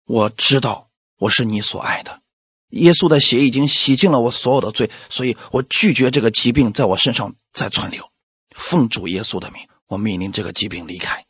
[0.07, 2.23] 我知道我是你所爱的，
[2.71, 8.11] 耶稣的血已经洗净了我所有的罪，所以我拒绝这个疾病在我身上再存留。”
[8.57, 11.26] 奉主耶稣的名，我命令这个疾病离开。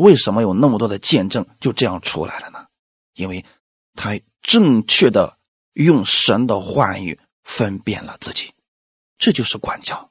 [0.00, 2.66] 为什么有那么多的见证就这样出来了呢？
[3.14, 3.44] 因为
[3.94, 5.36] 他正确的
[5.74, 8.52] 用神的话语分辨了自己，
[9.18, 10.10] 这就是管教。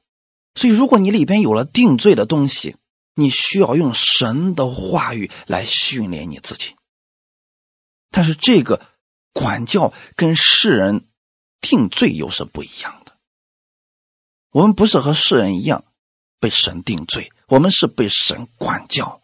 [0.54, 2.76] 所以，如果你里边有了定罪的东西，
[3.16, 6.76] 你需要用神的话语来训练你自己。
[8.12, 8.86] 但是，这个
[9.34, 11.08] 管教跟世人
[11.62, 13.18] 定罪又是不一样的。
[14.52, 15.84] 我们不是和世人一样。
[16.42, 19.19] 被神定罪，我们是被神管教，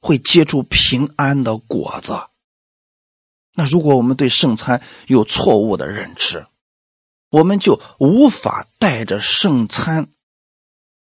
[0.00, 2.18] 会结出平安的果子。
[3.52, 6.46] 那如果我们对圣餐有错误的认知，
[7.30, 10.08] 我们就无法带着圣餐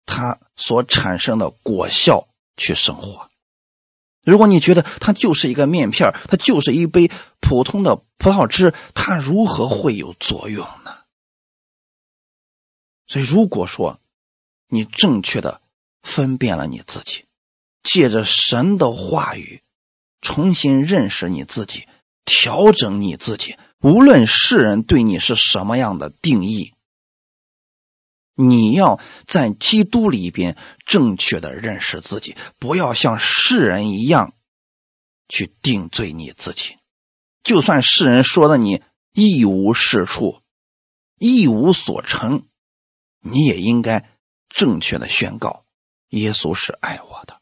[0.06, 3.30] 它所产生的果效去生活。
[4.22, 10.98] 如果你觉得它就是一个面片它就是一杯普通的葡萄汁，它如何会有作用呢？
[13.06, 13.98] 所以，如果说，
[14.68, 15.62] 你正确的
[16.02, 17.24] 分辨了你自己，
[17.82, 19.62] 借着神的话语
[20.20, 21.86] 重新认识你自己，
[22.24, 23.56] 调整你自己。
[23.80, 26.74] 无论世人对你是什么样的定义，
[28.34, 34.34] 你要在基督里边正确的认识自己，不要像世人一样
[35.28, 36.76] 去定罪你自己。
[37.42, 38.82] 就算世人说的你
[39.14, 40.42] 一无是处、
[41.18, 42.46] 一无所成，
[43.20, 44.10] 你也应该
[44.50, 45.64] 正确的宣告：
[46.10, 47.39] 耶稣是爱我的，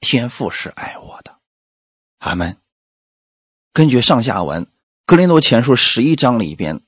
[0.00, 1.38] 天父是爱我的。
[2.18, 2.56] 阿门。
[3.72, 4.66] 根据上下文。
[5.06, 6.82] 格林多前书十一章里边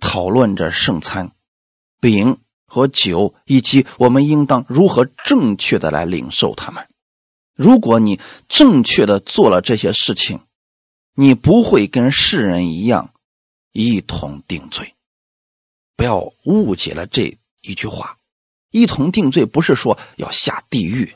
[0.00, 1.32] 讨论着圣餐、
[2.00, 6.88] 饼和酒，以及我们应当如何正确的来领受它们。
[7.54, 10.40] 如果你正确的做了这些事情，
[11.12, 13.12] 你不会跟世人一样
[13.72, 14.94] 一同定罪。
[15.96, 18.16] 不要误解了这一句话，
[18.70, 21.14] 一同定罪不是说要下地狱。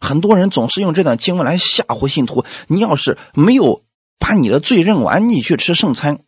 [0.00, 2.44] 很多人总是用这段经文来吓唬信徒。
[2.66, 3.84] 你要是没有。
[4.22, 6.22] 把你的罪认完，你去吃圣餐，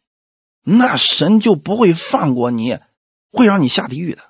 [0.63, 2.79] 那神就不会放过你，
[3.31, 4.23] 会让你下地狱的。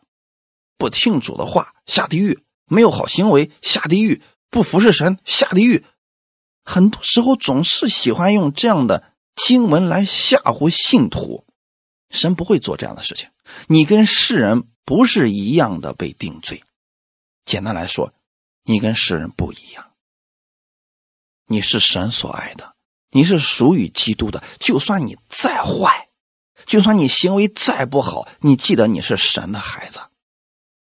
[0.76, 5.85] 不听主的话下地狱，没有好行为下地狱，不服侍神下地狱。
[6.64, 9.05] 很多时候总是喜欢用这样的
[9.37, 11.46] 经文来吓唬信徒，
[12.11, 13.28] 神不会做这样的事情。
[13.68, 16.64] 你跟世人不是一样的被定罪。
[17.44, 18.12] 简单来说，
[18.64, 19.92] 你跟世人不一样，
[21.46, 22.75] 你是神所爱的。
[23.14, 26.09] 你是属于基督的，就算你再坏，
[26.64, 30.01] 就算你行为再不好，你记得你是神的孩子，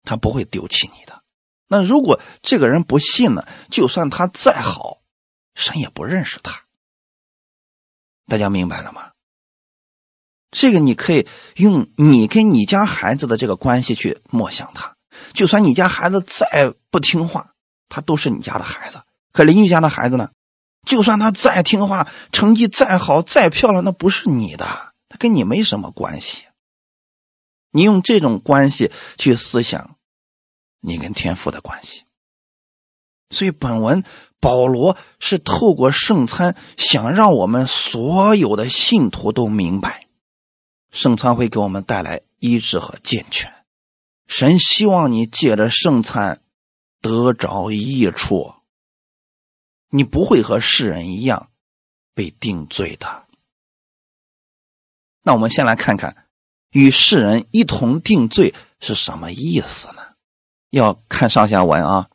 [0.04, 1.24] 他不会丢弃你的。
[1.68, 3.48] 那如果这个人不信呢？
[3.72, 4.98] 就算他再好，
[5.56, 6.66] 神也不认识他。
[8.26, 9.12] 大家明白了吗？
[10.52, 14.98] 这个你可以用你跟你家孩子的这个关系去默想他。
[15.34, 17.54] 就算你家孩子再不听话，
[17.90, 19.02] 他都是你家的孩子。
[19.32, 20.30] 可邻居家的孩子呢？
[20.86, 26.46] 就算他再听话，成绩再好、再漂亮，那不是你的，他跟你没什么关系。
[27.72, 29.98] 你用这种关系去思想
[30.80, 32.04] 你跟天父的关系。
[33.30, 34.04] 所以，本文
[34.40, 40.08] 保罗是透过圣餐，想让我们所有的信徒都明白，
[40.92, 43.54] 圣餐会给我们带来医治和健全。
[44.26, 46.42] 神希望你借着圣餐
[47.02, 48.54] 得着益处。
[49.90, 51.50] 你不会和世人一样
[52.14, 53.26] 被定罪的。
[55.24, 56.28] 那我们先来看看
[56.70, 60.14] 与世人一同定罪是什么意思呢？
[60.70, 62.10] 要看上下文啊，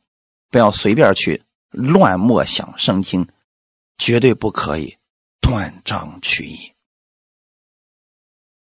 [0.48, 3.28] 不要随便去乱默想圣经，
[3.98, 4.96] 绝对不可以
[5.40, 6.72] 断章取义。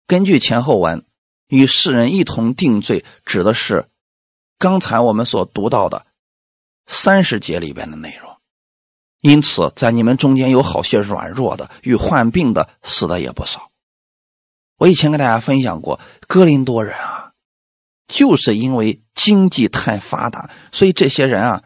[0.08, 1.06] 根据前后文，
[1.48, 3.90] 与世人一同定罪指的是
[4.58, 6.06] 刚才我们所读到的
[6.86, 8.38] 三十节里边的内容。
[9.22, 13.70] 因此，在你们中间有好些软弱的，与患病的，死的也不少。
[14.78, 17.34] 我以前跟大家分享过，哥林多人啊，
[18.08, 21.64] 就是因为经济太发达，所以这些人啊，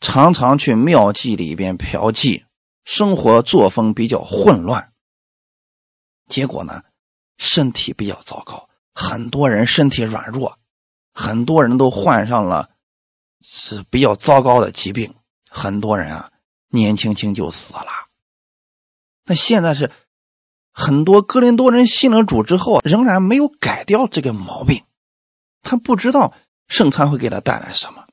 [0.00, 2.44] 常常去庙妓里边嫖妓，
[2.84, 4.92] 生活作风比较混乱。
[6.28, 6.84] 结果呢，
[7.38, 10.58] 身体比较糟糕，很多人身体软弱，
[11.12, 12.70] 很多人都患上了
[13.42, 15.14] 是比较糟糕的疾病，
[15.50, 16.30] 很多人啊。
[16.74, 17.86] 年轻轻就死了。
[19.26, 19.90] 那现在是
[20.72, 24.82] 很多哥林多人信了主之后，仍然没有改掉这个毛病。
[25.60, 26.32] 他不知道
[26.68, 28.06] 圣餐会给他带来什么，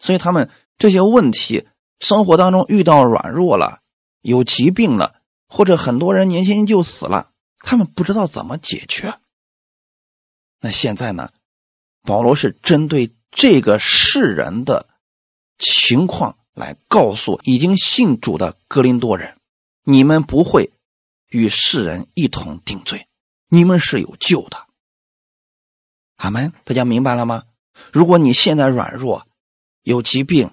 [0.00, 1.68] 所以他们这些问题，
[2.00, 3.80] 生活当中遇到软弱了、
[4.22, 9.20] 有疾病了，或者很多人年轻就死了，他们不知道怎么解决。
[10.60, 11.30] 那现在呢？
[12.02, 14.86] 保罗是针对这个世人的
[15.58, 16.38] 情况。
[16.54, 19.40] 来告诉已经信主的格林多人，
[19.82, 20.70] 你们不会
[21.26, 23.08] 与世人一同定罪，
[23.48, 24.68] 你们是有救的。
[26.14, 26.52] 阿门！
[26.62, 27.42] 大家明白了吗？
[27.92, 29.26] 如果你现在软弱、
[29.82, 30.52] 有疾病，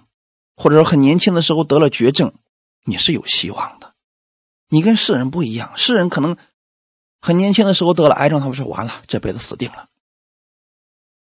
[0.55, 2.33] 或者说很年轻的时候得了绝症，
[2.83, 3.93] 你是有希望的。
[4.69, 6.35] 你跟世人不一样，世人可能
[7.19, 9.87] 很年轻的时候得了癌症，他们说完了，这辈子死定了。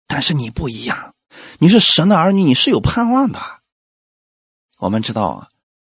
[0.07, 1.12] 但是你不一样，
[1.59, 3.41] 你是神的儿女，你是有盼望的。
[4.79, 5.51] 我们知道啊，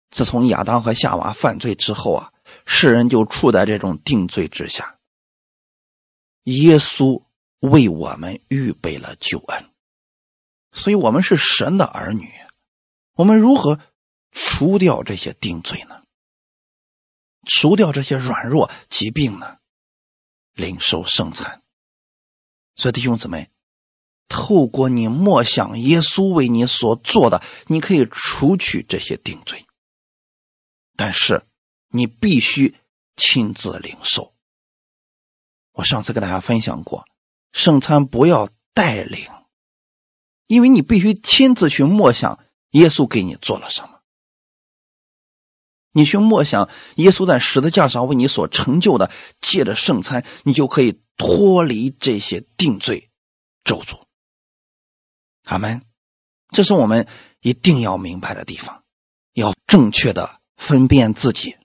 [0.09, 2.33] 自从亚当和夏娃犯罪之后啊，
[2.65, 4.97] 世人就处在这种定罪之下。
[6.43, 7.23] 耶稣
[7.59, 9.69] 为我们预备了救恩，
[10.71, 12.31] 所以我们是神的儿女。
[13.15, 13.79] 我们如何
[14.31, 16.03] 除掉这些定罪呢？
[17.45, 19.57] 除掉这些软弱疾病呢？
[20.53, 21.61] 灵受圣餐。
[22.75, 23.49] 所以弟兄姊妹，
[24.27, 29.65] 透过你默想耶稣为你所做的，你可以除去这些定罪。
[30.95, 31.45] 但是
[31.89, 32.75] 你必须
[33.15, 34.33] 亲自领受。
[35.73, 37.05] 我上次跟大家分享过，
[37.53, 39.27] 圣餐不要带领，
[40.47, 42.39] 因为你必须亲自去默想
[42.71, 44.01] 耶稣给你做了什么。
[45.91, 53.09] 你去默想耶稣在十字架上为你所成就的，借着圣餐，你就可以脱离这些定罪
[53.63, 54.06] 咒诅。
[55.47, 55.81] 阿门。
[56.49, 57.07] 这是我们
[57.41, 58.83] 一定要明白的地方，
[59.33, 61.57] 要正确的分辨自己，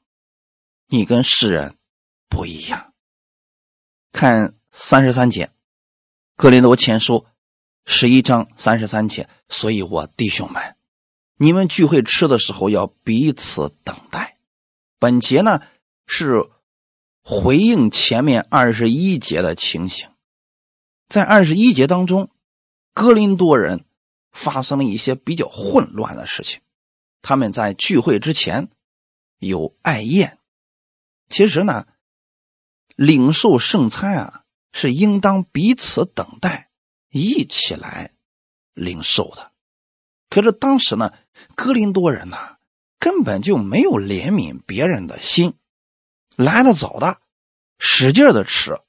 [0.89, 1.76] 你跟世人
[2.28, 2.93] 不一样。
[4.12, 5.47] 看三十三节，
[6.37, 7.14] 《格林多前书》
[7.85, 9.28] 十一章三十三节。
[9.49, 10.76] 所以我弟兄们，
[11.37, 14.39] 你们聚会吃的时候要彼此等待。
[14.99, 15.61] 本节呢
[16.07, 16.49] 是
[17.22, 20.09] 回应前面二十一节的情形，
[21.09, 22.30] 在二十一节当中。
[22.95, 23.84] 哥林多人
[24.32, 26.61] 发生了一些比较混乱的事情。
[27.22, 28.68] 他们在聚会之前
[29.38, 30.38] 有爱宴。
[31.28, 31.86] 其实呢，
[32.97, 36.70] 领受圣餐啊，是应当彼此等待，
[37.11, 38.12] 一起来
[38.74, 39.53] 领受的。
[40.28, 41.12] 可是当时呢，
[41.55, 42.57] 哥林多人呢，
[42.99, 45.55] 根本就没有怜悯别人的心，
[46.36, 47.20] 来的早的
[47.78, 48.80] 使劲的吃，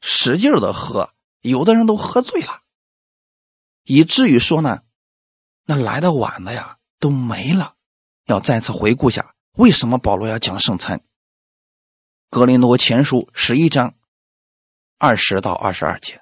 [0.00, 2.62] 使劲的喝，有的人都喝醉了。
[3.90, 4.82] 以至于说呢，
[5.66, 7.74] 那来的晚的呀都没了。
[8.26, 11.00] 要再次回顾下，为什么保罗要讲圣餐？
[12.30, 13.94] 格林多前书十一章
[14.96, 16.20] 二十到二十二节，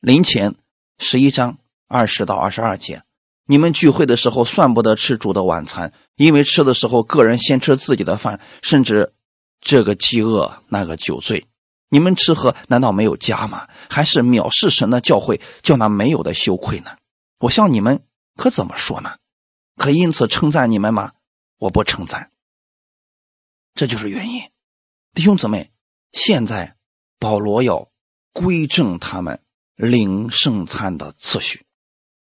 [0.00, 0.56] 临前
[0.98, 3.04] 十一章二十到二十二节，
[3.44, 9.14] 你们聚会的时候算不得吃主的晚餐，因为吃的时候个人先吃自己的饭，甚至
[9.60, 11.46] 这个饥饿那个酒醉。
[11.88, 13.68] 你们吃喝难道没有家吗？
[13.88, 16.96] 还是藐视神的教诲，叫那没有的羞愧呢？
[17.38, 19.18] 我向你们可怎么说呢？
[19.76, 21.12] 可因此称赞你们吗？
[21.58, 22.30] 我不称赞。
[23.74, 24.50] 这就是原因，
[25.12, 25.70] 弟兄姊妹。
[26.12, 26.76] 现在
[27.18, 27.90] 保罗要
[28.32, 29.42] 规正他们
[29.74, 31.66] 领圣餐的次序，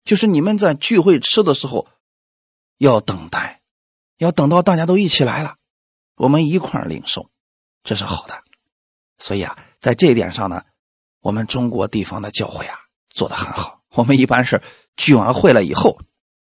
[0.03, 1.87] 就是你们在聚会吃的时候
[2.77, 3.61] 要等待，
[4.17, 5.55] 要等到大家都一起来了，
[6.15, 7.29] 我们一块领受，
[7.85, 8.43] 这是好的。
[9.17, 10.63] 所以啊，在这一点上呢，
[11.21, 12.77] 我们中国地方的教会啊
[13.09, 13.81] 做的很好。
[13.91, 14.61] 我们一般是
[14.97, 15.97] 聚完会了以后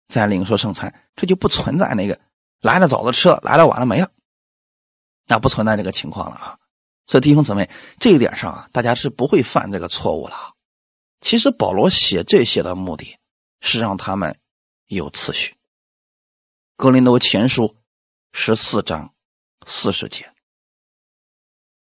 [0.09, 2.19] 再领受圣餐，这就不存在那个
[2.59, 4.11] 来了早的吃了，来了晚了没了，
[5.27, 6.59] 那不存在这个情况了啊。
[7.05, 7.69] 所以弟兄姊妹，
[8.01, 10.55] 这一点上啊，大家是不会犯这个错误了。
[11.21, 13.17] 其实保罗写这些的目的
[13.61, 14.37] 是让他们
[14.87, 15.55] 有次序。
[16.75, 17.77] 格林多前书
[18.33, 19.13] 十四章
[19.65, 20.33] 四十节，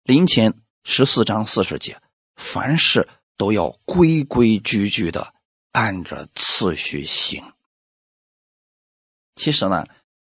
[0.02, 0.59] 临前。
[0.82, 2.00] 十四章四十节，
[2.36, 5.34] 凡事都要规规矩矩的
[5.72, 7.52] 按着次序行。
[9.34, 9.86] 其实呢，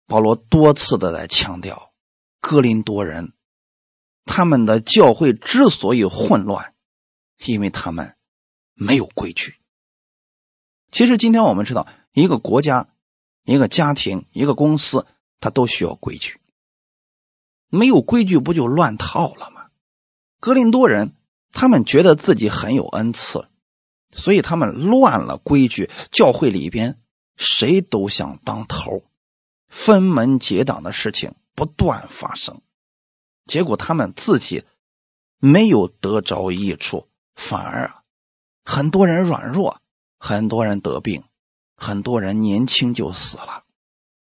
[0.08, 1.94] 保罗多次的在强调，
[2.40, 3.34] 哥林多人
[4.26, 6.74] 他们的教会之所以混乱，
[7.46, 8.16] 因为他们
[8.74, 9.56] 没有规矩。
[10.92, 12.90] 其实今天我们知道，一个国家、
[13.46, 15.08] 一个家庭、一个公司，
[15.40, 16.40] 它都需要规矩。
[17.70, 19.61] 没有规矩，不就乱套了吗？
[20.42, 21.14] 格林多人，
[21.52, 23.48] 他们觉得自己很有恩赐，
[24.12, 25.88] 所以他们乱了规矩。
[26.12, 27.00] 教会里边
[27.38, 29.04] 谁都想当头，
[29.70, 32.60] 分门结党的事情不断发生，
[33.46, 34.64] 结果他们自己
[35.38, 37.94] 没有得着益处，反而
[38.66, 39.80] 很多人软弱，
[40.18, 41.24] 很多人得病，
[41.76, 43.64] 很多人年轻就死了。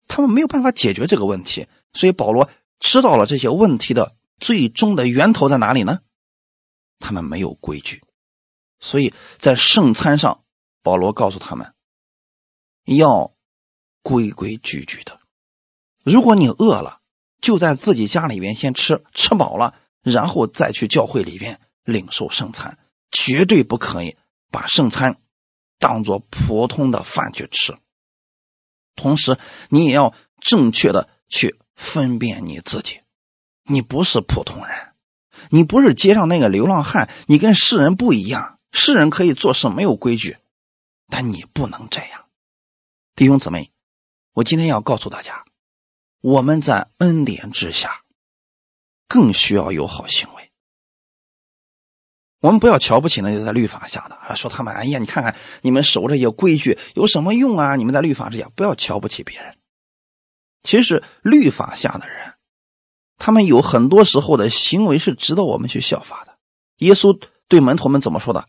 [0.07, 2.49] 他们没有办法解决这个问题，所以保罗
[2.79, 4.15] 知道了这些问题的。
[4.45, 6.01] 最终的源头在哪里呢？
[6.99, 8.05] 他们没有规矩，
[8.79, 10.45] 所以在圣餐上，
[10.83, 11.73] 保罗告诉他们
[12.85, 13.35] 要
[14.03, 15.19] 规规矩矩的。
[16.05, 17.01] 如果你饿了，
[17.41, 22.79] 就在自己家里边先吃，吃饱了，然后再去教会里边领受圣餐，
[23.11, 24.19] 绝对不可以
[24.51, 25.23] 把圣餐
[25.79, 27.75] 当做普通的饭去吃。
[28.95, 29.39] 同时，
[29.71, 33.01] 你也要正确的去分辨你自己。
[33.65, 34.93] 你不是普通人，
[35.51, 38.59] 你不是街上那个流浪汉，你跟世人不一样。
[38.77, 40.37] 世人可以做事没有规矩，
[41.09, 42.25] 但你不能这样。
[43.15, 43.71] 弟兄姊妹，
[44.33, 45.45] 我今天要告诉大家，
[46.21, 48.03] 我们在恩典之下，
[49.07, 50.51] 更需要有好行为。
[52.41, 57.77] 我们不要瞧不起那些在律法下的啊，说他们哎呀，你看看你们守这些规矩有什么用啊？
[57.77, 59.57] 你们在律法之下，不要瞧不起别人。
[60.65, 62.34] 其实律法下的人。
[63.17, 66.37] 他们有很多时候的行为是值得我们去效法的。
[66.79, 68.49] 耶稣对门徒们怎么说的？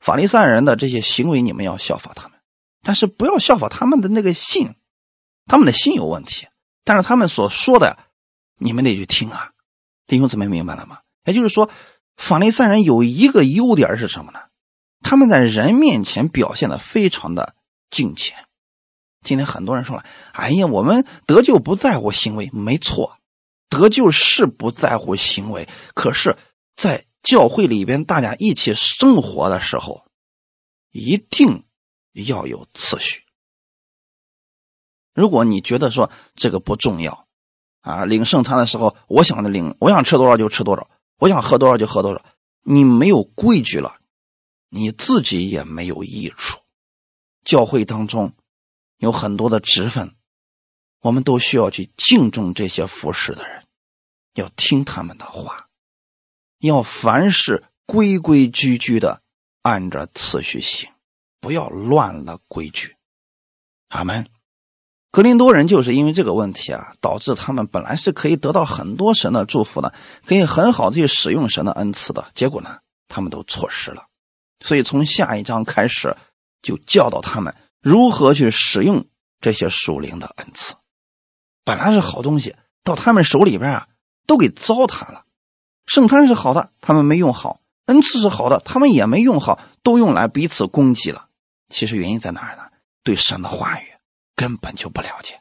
[0.00, 2.38] 法利赛人的这些行为，你们要效法他们，
[2.82, 4.74] 但是不要效法他们的那个信，
[5.46, 6.48] 他们的心有问题，
[6.84, 7.98] 但是他们所说的，
[8.58, 9.52] 你们得去听啊。
[10.06, 10.98] 弟兄姊妹明白了吗？
[11.24, 11.70] 也就是说，
[12.16, 14.40] 法利赛人有一个优点是什么呢？
[15.04, 17.54] 他们在人面前表现的非常的
[17.90, 18.36] 敬虔。
[19.22, 20.04] 今天很多人说了
[20.34, 23.18] ：“哎呀，我们得救不在乎行为。”没错，
[23.72, 25.66] 得救是不在乎行为。
[25.94, 26.36] 可是，
[26.76, 30.04] 在教会里边，大家一起生活的时候，
[30.90, 31.64] 一定
[32.12, 33.22] 要有次序。
[35.14, 37.26] 如果你觉得说这个不重要，
[37.80, 42.22] 啊，领圣餐的时候，我想领，我想吃多少就吃多少，我想喝多少就喝多少，
[42.62, 43.96] 你没有规矩了，
[44.68, 46.60] 你自己也没有益处。
[47.42, 48.34] 教会当中。
[48.98, 50.14] 有很多的职分，
[51.02, 53.64] 我们都需要去敬重这些服侍的人，
[54.34, 55.66] 要听他们的话，
[56.58, 59.20] 要凡事规规矩矩的
[59.62, 60.88] 按着次序行，
[61.40, 62.96] 不要乱了规矩。
[63.88, 64.26] 阿门。
[65.10, 69.92] 格林多人就是因为这个问题啊，导致他们本来是可以得到很多神的祝福的，
[70.24, 72.78] 可以很好的去使用神的恩赐的，结果呢，
[73.08, 74.06] 他们都错失了。
[74.60, 76.16] 所以从下一章开始，
[76.62, 77.54] 就教导他们。
[77.80, 79.04] 如何去使用
[79.40, 80.76] 这些属灵的恩赐？
[81.64, 83.88] 本来是好东西，到他们手里边啊，
[84.26, 85.24] 都给糟蹋了。
[85.86, 91.28] 圣餐是好的，他们没用好；恩赐是好的，他们也没用好，都用来彼此攻击了。
[91.68, 92.62] 其实原因在哪儿呢？
[93.02, 93.86] 对神的话语
[94.34, 95.40] 根本就不了解。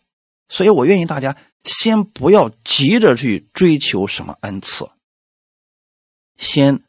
[0.49, 4.89] 所以我愿意大家先不要急着去追求什么恩赐，
[6.37, 6.83] 先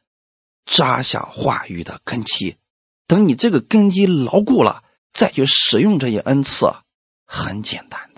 [0.67, 2.57] 扎下话语的根基。
[3.07, 4.83] 等你这个根基牢固了。
[5.15, 6.73] 再去使用这些恩赐，
[7.27, 8.12] 很简单。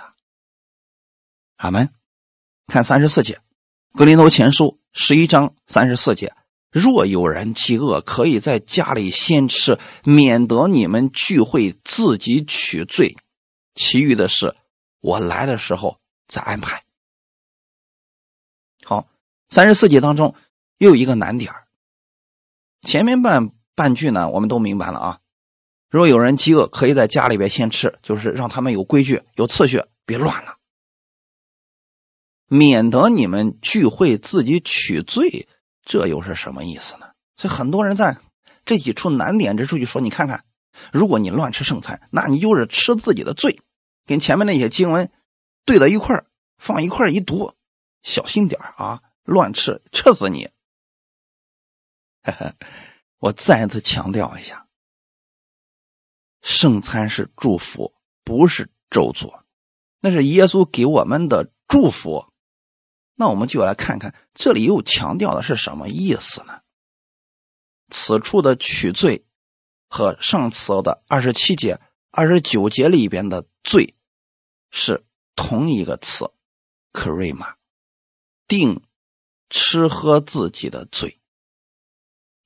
[1.65, 1.89] 阿门。
[2.67, 3.41] 看三十四节，
[3.99, 6.35] 《格林多前书》十一章三十四节：
[6.71, 13.17] 若有人饥饿，可以在家里先吃，免得你们聚会自己取罪。
[13.75, 14.55] 其余的事，
[15.01, 15.99] 我来的时候
[16.29, 16.85] 再安排。
[18.85, 19.09] 好，
[19.49, 20.35] 三十四节当中
[20.77, 21.51] 又有一个难点
[22.83, 25.21] 前面半半句呢，我们都明白了啊。
[25.89, 30.59] 若有人饥饿，可以在家里边先吃，就是让他们有规矩、有次序，别乱了，
[32.49, 35.49] 免得你们聚会自己取罪。
[35.85, 37.11] 这又是什么意思呢？
[37.37, 38.17] 所以很多人在
[38.65, 40.45] 这几处难点之处就说：“你看看，
[40.93, 43.61] 如果你乱吃圣餐，那你就是吃自己的罪。”
[44.07, 45.11] 跟前面那些经文
[45.65, 46.25] 对到一块
[46.59, 47.55] 放一块一读，
[48.03, 50.49] 小心点啊，乱吃，吃死你！
[53.19, 54.67] 我再次强调一下。
[56.43, 59.41] 圣餐是祝福，不是咒诅，
[60.01, 62.27] 那是耶稣给我们的祝福。
[63.15, 66.61] 那我们就来看看这里又强调的是什么意思呢？
[67.91, 69.25] 此处的取罪
[69.89, 73.95] 和上次的二十七节、二十九节里边的罪
[74.71, 75.05] 是
[75.37, 76.31] 同一个词，
[76.93, 77.55] 克瑞玛，
[78.49, 78.83] 定
[79.51, 81.21] 吃喝自己的罪，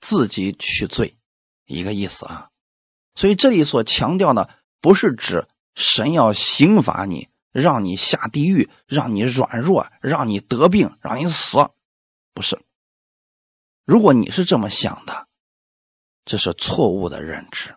[0.01, 1.17] 自己取罪，
[1.65, 2.51] 一个意思啊。
[3.15, 4.51] 所以这里所强调的，
[4.81, 11.59] 不是指神要刑罚你，让你下地狱，让你软弱，让你得病，让你死，
[12.33, 12.61] 不是。
[13.85, 15.29] 如果你是这么想的，
[16.25, 17.77] 这是错误的认知。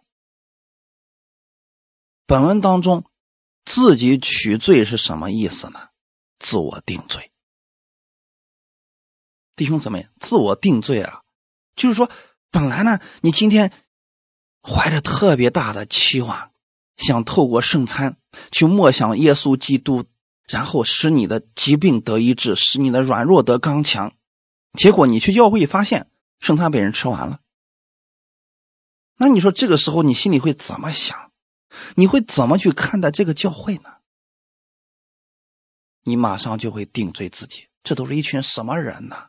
[2.26, 3.06] 本文当中，
[3.66, 5.90] 自己取罪是什么意思呢？
[6.40, 7.32] 自我定罪。
[9.56, 11.22] 弟兄姊妹，自我定罪啊，
[11.76, 12.10] 就是说，
[12.50, 13.72] 本来呢，你今天。
[14.64, 16.51] 怀着特别大的期望，
[16.98, 18.18] 想透过圣餐
[18.52, 20.06] 去默想耶稣基督，
[20.48, 24.14] 然后使你的疾病得医治，使你的软弱得刚强。
[24.74, 27.42] 结果你去教会发现圣餐被人吃完了，
[29.18, 31.32] 那你说这个时候你心里会怎么想？
[31.96, 33.98] 你会怎么去看待这个教会呢？
[36.04, 39.28] 你马上就会定罪自己，这都是一群什么人呢？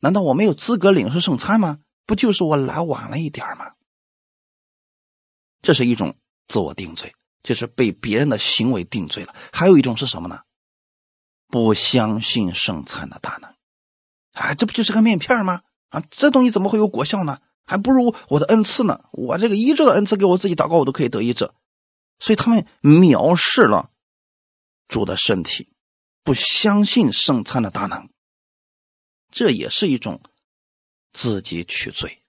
[0.00, 1.80] 难道我没有资格领受圣餐吗？
[2.06, 3.72] 不就是我来晚了一点吗？
[5.62, 6.16] 这是一种
[6.50, 9.34] 自我定罪，就是被别人的行为定罪了。
[9.52, 10.40] 还有一种是什么呢？
[11.46, 13.54] 不相信圣餐的大能，
[14.32, 15.62] 啊，这不就是个面片吗？
[15.90, 17.40] 啊，这东西怎么会有果效呢？
[17.64, 19.04] 还不如我的恩赐呢。
[19.12, 21.52] 我这个医治的恩赐，给我自己祷告，我都可以得医治。
[22.18, 23.90] 所以他们藐视了
[24.88, 25.72] 主的身体，
[26.24, 28.08] 不相信圣餐的大能，
[29.30, 30.20] 这也是一种
[31.12, 32.22] 自己取罪，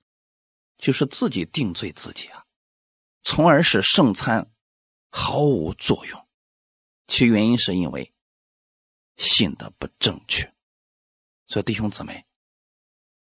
[0.78, 2.41] 就是自己定罪自己啊。
[3.24, 4.52] 从而使圣餐
[5.10, 6.28] 毫无作用，
[7.08, 8.14] 其原因是因为
[9.18, 10.54] 信的不正确。
[11.48, 12.26] 所以弟兄姊妹，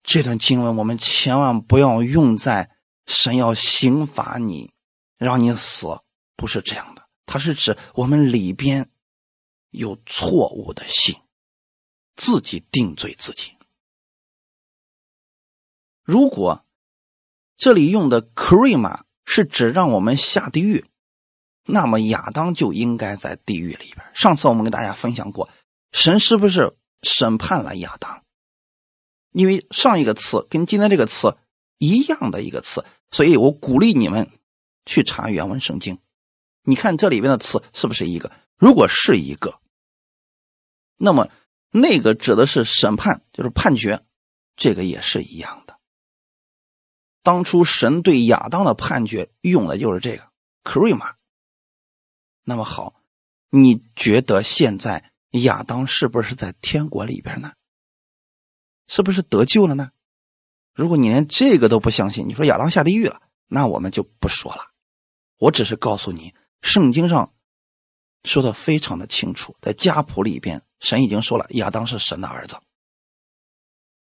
[0.04, 2.76] 这段经文我们千万不要用在
[3.06, 4.74] 神要刑罚你，
[5.18, 5.88] 让你死，
[6.36, 7.10] 不是这样的。
[7.26, 8.92] 它是指我们里边
[9.70, 11.16] 有错误的信，
[12.16, 13.58] 自己定罪自己。
[16.04, 16.66] 如果
[17.58, 20.86] 这里用的 “krima” 是指让我们下地狱，
[21.66, 24.06] 那么亚当就应该在地狱里边。
[24.14, 25.50] 上次我们跟大家分享过，
[25.92, 28.24] 神是不是审判了亚当？
[29.32, 31.38] 因为上一个词跟今天这个词
[31.78, 34.30] 一样的一个词，所以我鼓励你们
[34.86, 35.98] 去查原文圣经。
[36.64, 38.32] 你看这里边的词是不是一个？
[38.58, 39.60] 如果是一个，
[40.98, 41.30] 那么
[41.72, 44.04] 那个指的是审判，就是判决，
[44.56, 45.63] 这个也是一样。
[47.24, 50.30] 当初神对亚当的判决用的就是这个
[50.64, 51.14] “krima”。
[52.44, 52.94] 那么好，
[53.50, 57.54] 你觉得现在亚当是不是在天国里边呢？
[58.88, 59.92] 是不是得救了呢？
[60.74, 64.72] 如果你连这个都不相信，你说亚当下地狱了，那我们就不说了。
[65.38, 67.34] 我只是告诉你，圣经上
[68.26, 72.58] 说的非常的清楚，在家谱里边，神已经说了亚当是神的儿子。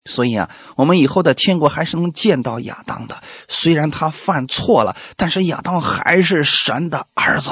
[0.04, 3.22] 所以啊，我们以后的天国还是能见到亚当的。
[3.48, 7.50] 虽然他犯错了，但是亚当还是神的儿子。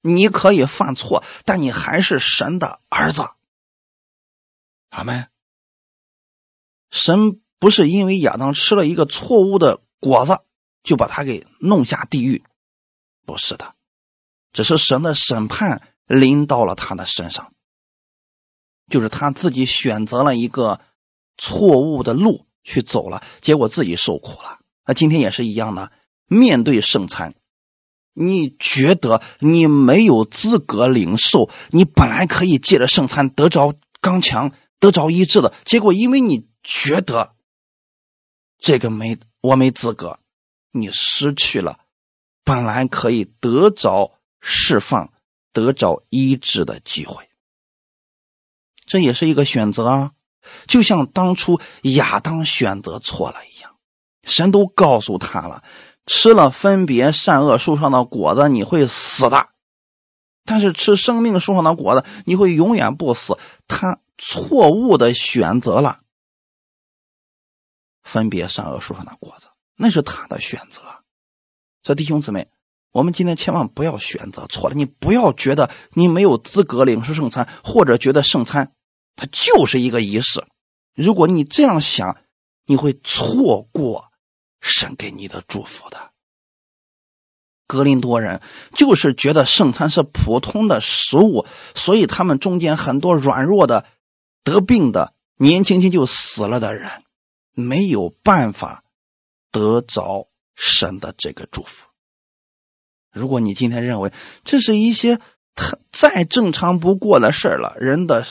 [0.00, 3.28] 你可以犯错，但你还是神的儿子。
[4.90, 5.28] 阿门。
[6.90, 10.40] 神不是因为亚当吃了一个错误的果子，
[10.82, 12.42] 就把他给弄下地狱，
[13.24, 13.76] 不是的，
[14.52, 17.54] 只是神的审判临到了他的身上，
[18.90, 20.80] 就是他自己选择了一个
[21.36, 24.60] 错误的路去走了，结果自己受苦了。
[24.86, 25.92] 那今天也是一样的，
[26.26, 27.34] 面对圣餐，
[28.12, 36.46] 你觉得你没有资格领受，你本来可以借着圣餐得着刚强、得着医治的，结果因为你。
[36.64, 37.34] 觉得
[38.56, 40.20] 这个没我没资格，
[40.70, 41.80] 你失去了
[42.44, 45.12] 本来可以得着释放、
[45.52, 47.28] 得着医治的机会，
[48.86, 50.12] 这也是一个选择啊。
[50.66, 53.76] 就像当初亚当选择错了一样，
[54.24, 55.62] 神都告诉他了，
[56.06, 59.48] 吃了分别善恶树上的果子你会死的，
[60.44, 63.38] 但是吃生命树上的果子你会永远不死。
[63.66, 66.00] 他错误的选择了。
[68.02, 70.82] 分别善恶树上的果子，那是他的选择。
[71.84, 72.48] 所以弟兄姊妹，
[72.90, 74.74] 我们今天千万不要选择错了。
[74.74, 78.72] 你不要觉得你没有资格领受圣餐，或者觉得圣餐
[79.16, 80.44] 它就是一个仪式。
[80.94, 82.18] 如果你这样想，
[82.66, 84.10] 你会错过
[84.60, 86.10] 神给你的祝福的。
[87.66, 88.42] 格林多人
[88.74, 93.86] 就是觉得圣餐是普通的食物，所以他们中间很多软弱的、
[94.44, 97.02] 得病的、年轻轻就死了的人。
[97.54, 98.82] 没有办法
[99.50, 101.86] 得着神的这个祝福。
[103.12, 104.10] 如果你今天认为
[104.42, 105.18] 这是一些
[105.54, 108.26] 太再正常不过的事了，人的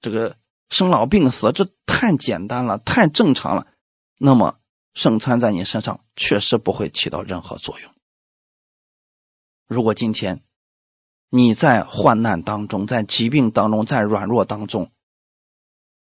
[0.00, 0.36] 这个
[0.68, 3.66] 生老病死，这太简单了，太正常了，
[4.18, 4.60] 那么
[4.94, 7.94] 圣餐在你身上确实不会起到任何作用。
[9.66, 10.42] 如果今天
[11.30, 14.90] 你在患难当中，在疾病当中，在软弱当中，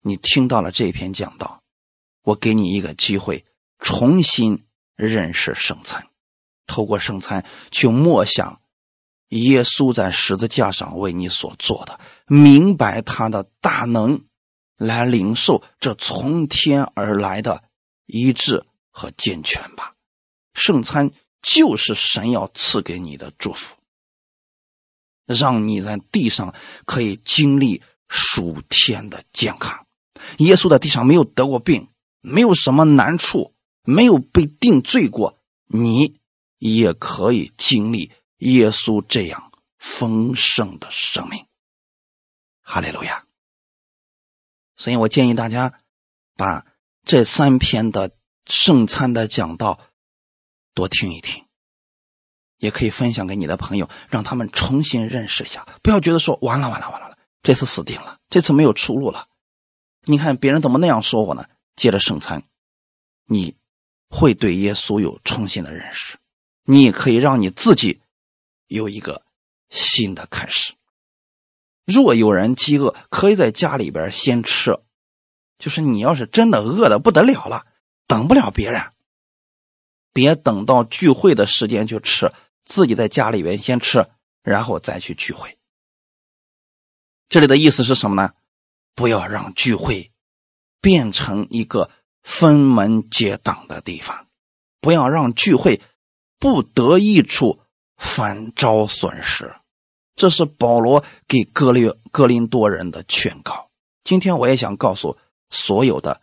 [0.02, 1.62] 你听到了这篇讲道。
[2.22, 3.46] 我给你一个机会，
[3.78, 4.66] 重新
[4.96, 6.08] 认识圣餐，
[6.66, 8.60] 透过圣餐去默想
[9.28, 14.24] 耶稣在十字架上为你所做的，明白他的大能，
[14.76, 17.64] 来领受这从天而来的
[18.06, 19.94] 医治和健全吧。
[20.54, 21.10] 圣餐
[21.42, 23.76] 就是神要赐给你的祝福，
[25.26, 26.54] 让你在地上
[26.84, 29.86] 可以经历属天的健康。
[30.38, 31.88] 耶稣在地上没有得过病。
[32.28, 33.54] 没有什么难处，
[33.84, 36.16] 没有被定罪过，你
[36.58, 41.46] 也可以经历耶稣这样丰盛的生命。
[42.62, 43.24] 哈利路亚！
[44.76, 45.80] 所以我建议大家
[46.34, 46.66] 把
[47.04, 48.10] 这三篇的
[48.46, 49.80] 圣餐的讲道
[50.74, 51.46] 多听一听，
[52.58, 55.66] 也可以分享给你的朋友，让他们重新认识一下。
[55.82, 59.28] 不要觉得说完了完了完了，这次死定了，这次没有出路了。
[60.02, 61.46] 你看别人怎么那样说我呢？
[61.76, 62.42] 借着圣餐，
[63.26, 63.56] 你
[64.08, 66.18] 会对耶稣有重新的认识，
[66.64, 68.00] 你也可以让你自己
[68.66, 69.24] 有一个
[69.68, 70.74] 新的开始。
[71.84, 74.78] 若有人饥饿，可以在家里边先吃。
[75.58, 77.66] 就是你要是真的饿的不得了了，
[78.06, 78.92] 等不了别人，
[80.12, 82.32] 别等到聚会的时间去吃，
[82.64, 84.08] 自己在家里边先吃，
[84.42, 85.58] 然后再去聚会。
[87.28, 88.32] 这里的意思是什么呢？
[88.94, 90.12] 不要让聚会。
[90.78, 91.90] 变成一个
[92.22, 94.28] 分门结党的地方，
[94.80, 95.80] 不要让聚会
[96.38, 97.60] 不得益处，
[97.96, 99.54] 反遭损失。
[100.14, 103.68] 这是保罗给哥林哥林多人的劝告。
[104.02, 105.18] 今天我也想告诉
[105.50, 106.22] 所有的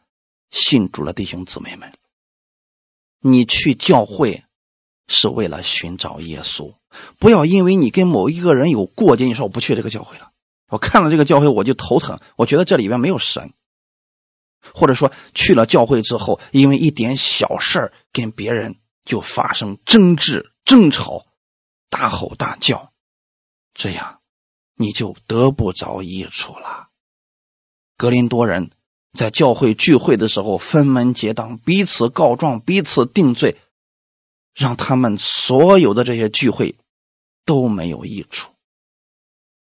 [0.49, 1.93] 信主的弟兄姊妹们：
[3.19, 4.43] 你去教会
[5.07, 6.74] 是为了寻找耶稣，
[7.19, 10.32] 不要因为你跟某一个人有过节，你说我不去这个教会了。
[10.69, 13.53] 我看了这个教会我就头疼，我觉得这里边没有神。
[14.74, 21.21] 或者说去了教会之后，因为一点小事跟别人就发生争执、争吵，
[21.93, 22.91] 大吼大叫。
[23.75, 24.21] 这样，
[24.73, 26.89] 你就得不着益处了。
[27.95, 28.71] 格林多人
[29.13, 33.57] 在教会聚会的时候分门结党，彼此告状，彼此定罪，
[34.55, 36.75] 让他们所有的这些聚会
[37.45, 38.51] 都没有益处，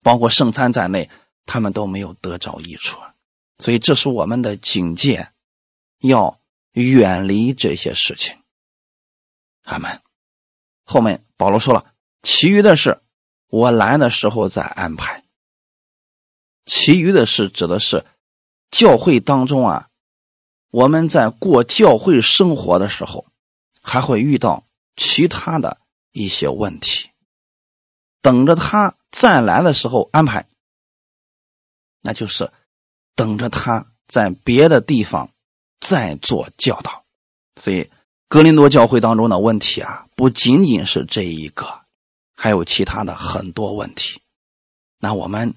[0.02, 1.12] 包括圣餐在内，
[1.46, 3.00] 他们都没有得着益处。
[3.60, 5.32] 所以，这是我们的警戒，
[6.00, 6.40] 要
[6.72, 8.38] 远离这些事情。
[9.64, 10.02] 阿门。
[10.84, 11.94] 后面保罗说了，
[12.30, 13.00] 其余的事。
[13.48, 15.24] 我来的时候再安排。
[16.66, 18.06] 其余的事指的是
[18.70, 19.88] 教会当中啊，
[20.70, 23.26] 我们在过教会生活的时候，
[23.82, 24.66] 还会遇到
[24.98, 25.80] 其他的
[26.12, 27.10] 一些问题，
[28.22, 30.46] 等着他再来的时候安排。
[32.02, 32.52] 那就是
[33.16, 35.30] 等着他在别的地方
[35.80, 37.06] 再做教导。
[37.56, 37.90] 所以，
[38.28, 41.87] 格林多教会当中的问题啊，不仅仅是这一个。
[42.40, 44.22] 还有其他的很多问题，
[45.00, 45.56] 那我们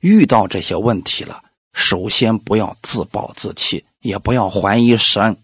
[0.00, 5.40] 遇到这些问题了，首先不要自暴自弃，也不要怀疑神，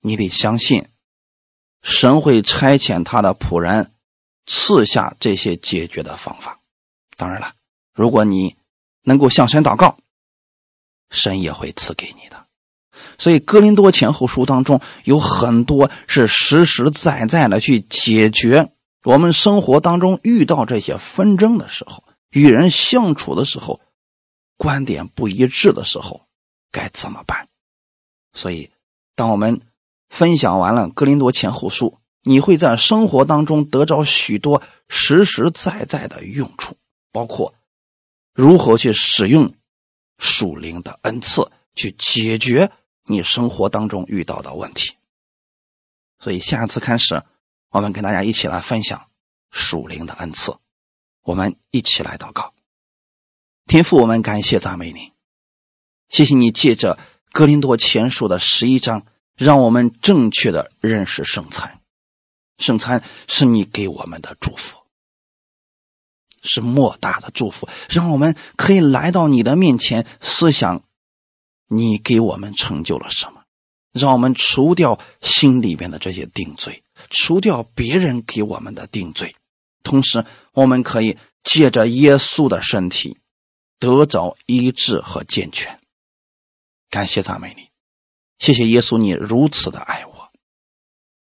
[0.00, 0.88] 你得相信，
[1.82, 3.92] 神会差遣他的仆人
[4.46, 6.58] 赐下这些解决的方法。
[7.16, 7.54] 当然了，
[7.94, 8.56] 如果你
[9.02, 9.96] 能够向神祷告，
[11.08, 12.46] 神也会赐给你的。
[13.16, 18.72] 所以，《哥林多前后书》当中有很多是实实在在的去解决。
[19.02, 23.80] 我们生活当中遇到这些纷争的时候，与人相处的时候，
[24.58, 26.26] 观点不一致的时候，
[26.70, 27.48] 该怎么办？
[28.34, 28.70] 所以，
[29.16, 29.62] 当我们
[30.10, 31.86] 分享完了《格林多前后书》，
[32.24, 36.76] 你会在生活当中得着许多实实在在的用处，
[37.10, 37.54] 包括
[38.34, 39.54] 如何去使用
[40.18, 42.70] 属灵的恩赐，去解决
[43.06, 44.92] 你生活当中遇到的问题。
[46.18, 47.22] 所以，下次开始。
[47.70, 49.08] 我们跟大家一起来分享
[49.50, 50.56] 属灵的恩赐，
[51.22, 52.52] 我们一起来祷告。
[53.66, 55.12] 天父，我们感谢赞美你，
[56.08, 56.98] 谢谢你借着
[57.30, 59.06] 格林多前书的十一章，
[59.36, 61.80] 让我们正确的认识圣餐。
[62.58, 64.80] 圣餐是你给我们的祝福，
[66.42, 70.82] 是莫大的祝福，让我们可以来到你的面前，思想
[71.68, 73.44] 你给我们成就了什么，
[73.92, 76.82] 让我们除掉心里边的这些定罪。
[77.08, 79.34] 除掉别人给我们的定罪，
[79.82, 83.18] 同时我们可以借着耶稣的身体
[83.78, 85.80] 得着医治和健全。
[86.90, 87.68] 感谢赞美你，
[88.38, 90.30] 谢谢耶稣，你如此的爱我，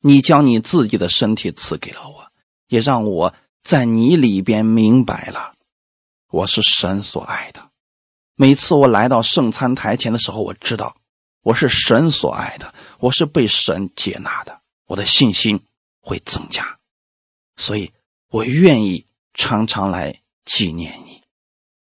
[0.01, 2.33] 你将你自己的身体赐给了我，
[2.69, 5.53] 也让我在你里边明白了，
[6.31, 7.71] 我是神所爱的。
[8.35, 10.97] 每次我来到圣餐台前的时候，我知道
[11.43, 14.60] 我是神所爱的，我是被神接纳的。
[14.91, 15.65] 我的信心
[16.01, 16.81] 会增加，
[17.55, 17.93] 所以
[18.27, 21.23] 我愿意常常来纪念你，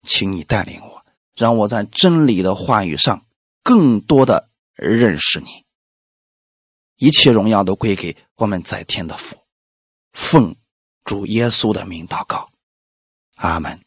[0.05, 3.27] 请你带领我，让我在真理的话语上
[3.65, 5.65] 更多的认识你。
[6.95, 9.45] 一切荣耀都归给我们在天的父，
[10.13, 10.55] 奉
[11.03, 12.49] 主耶稣的名祷告，
[13.35, 13.84] 阿门。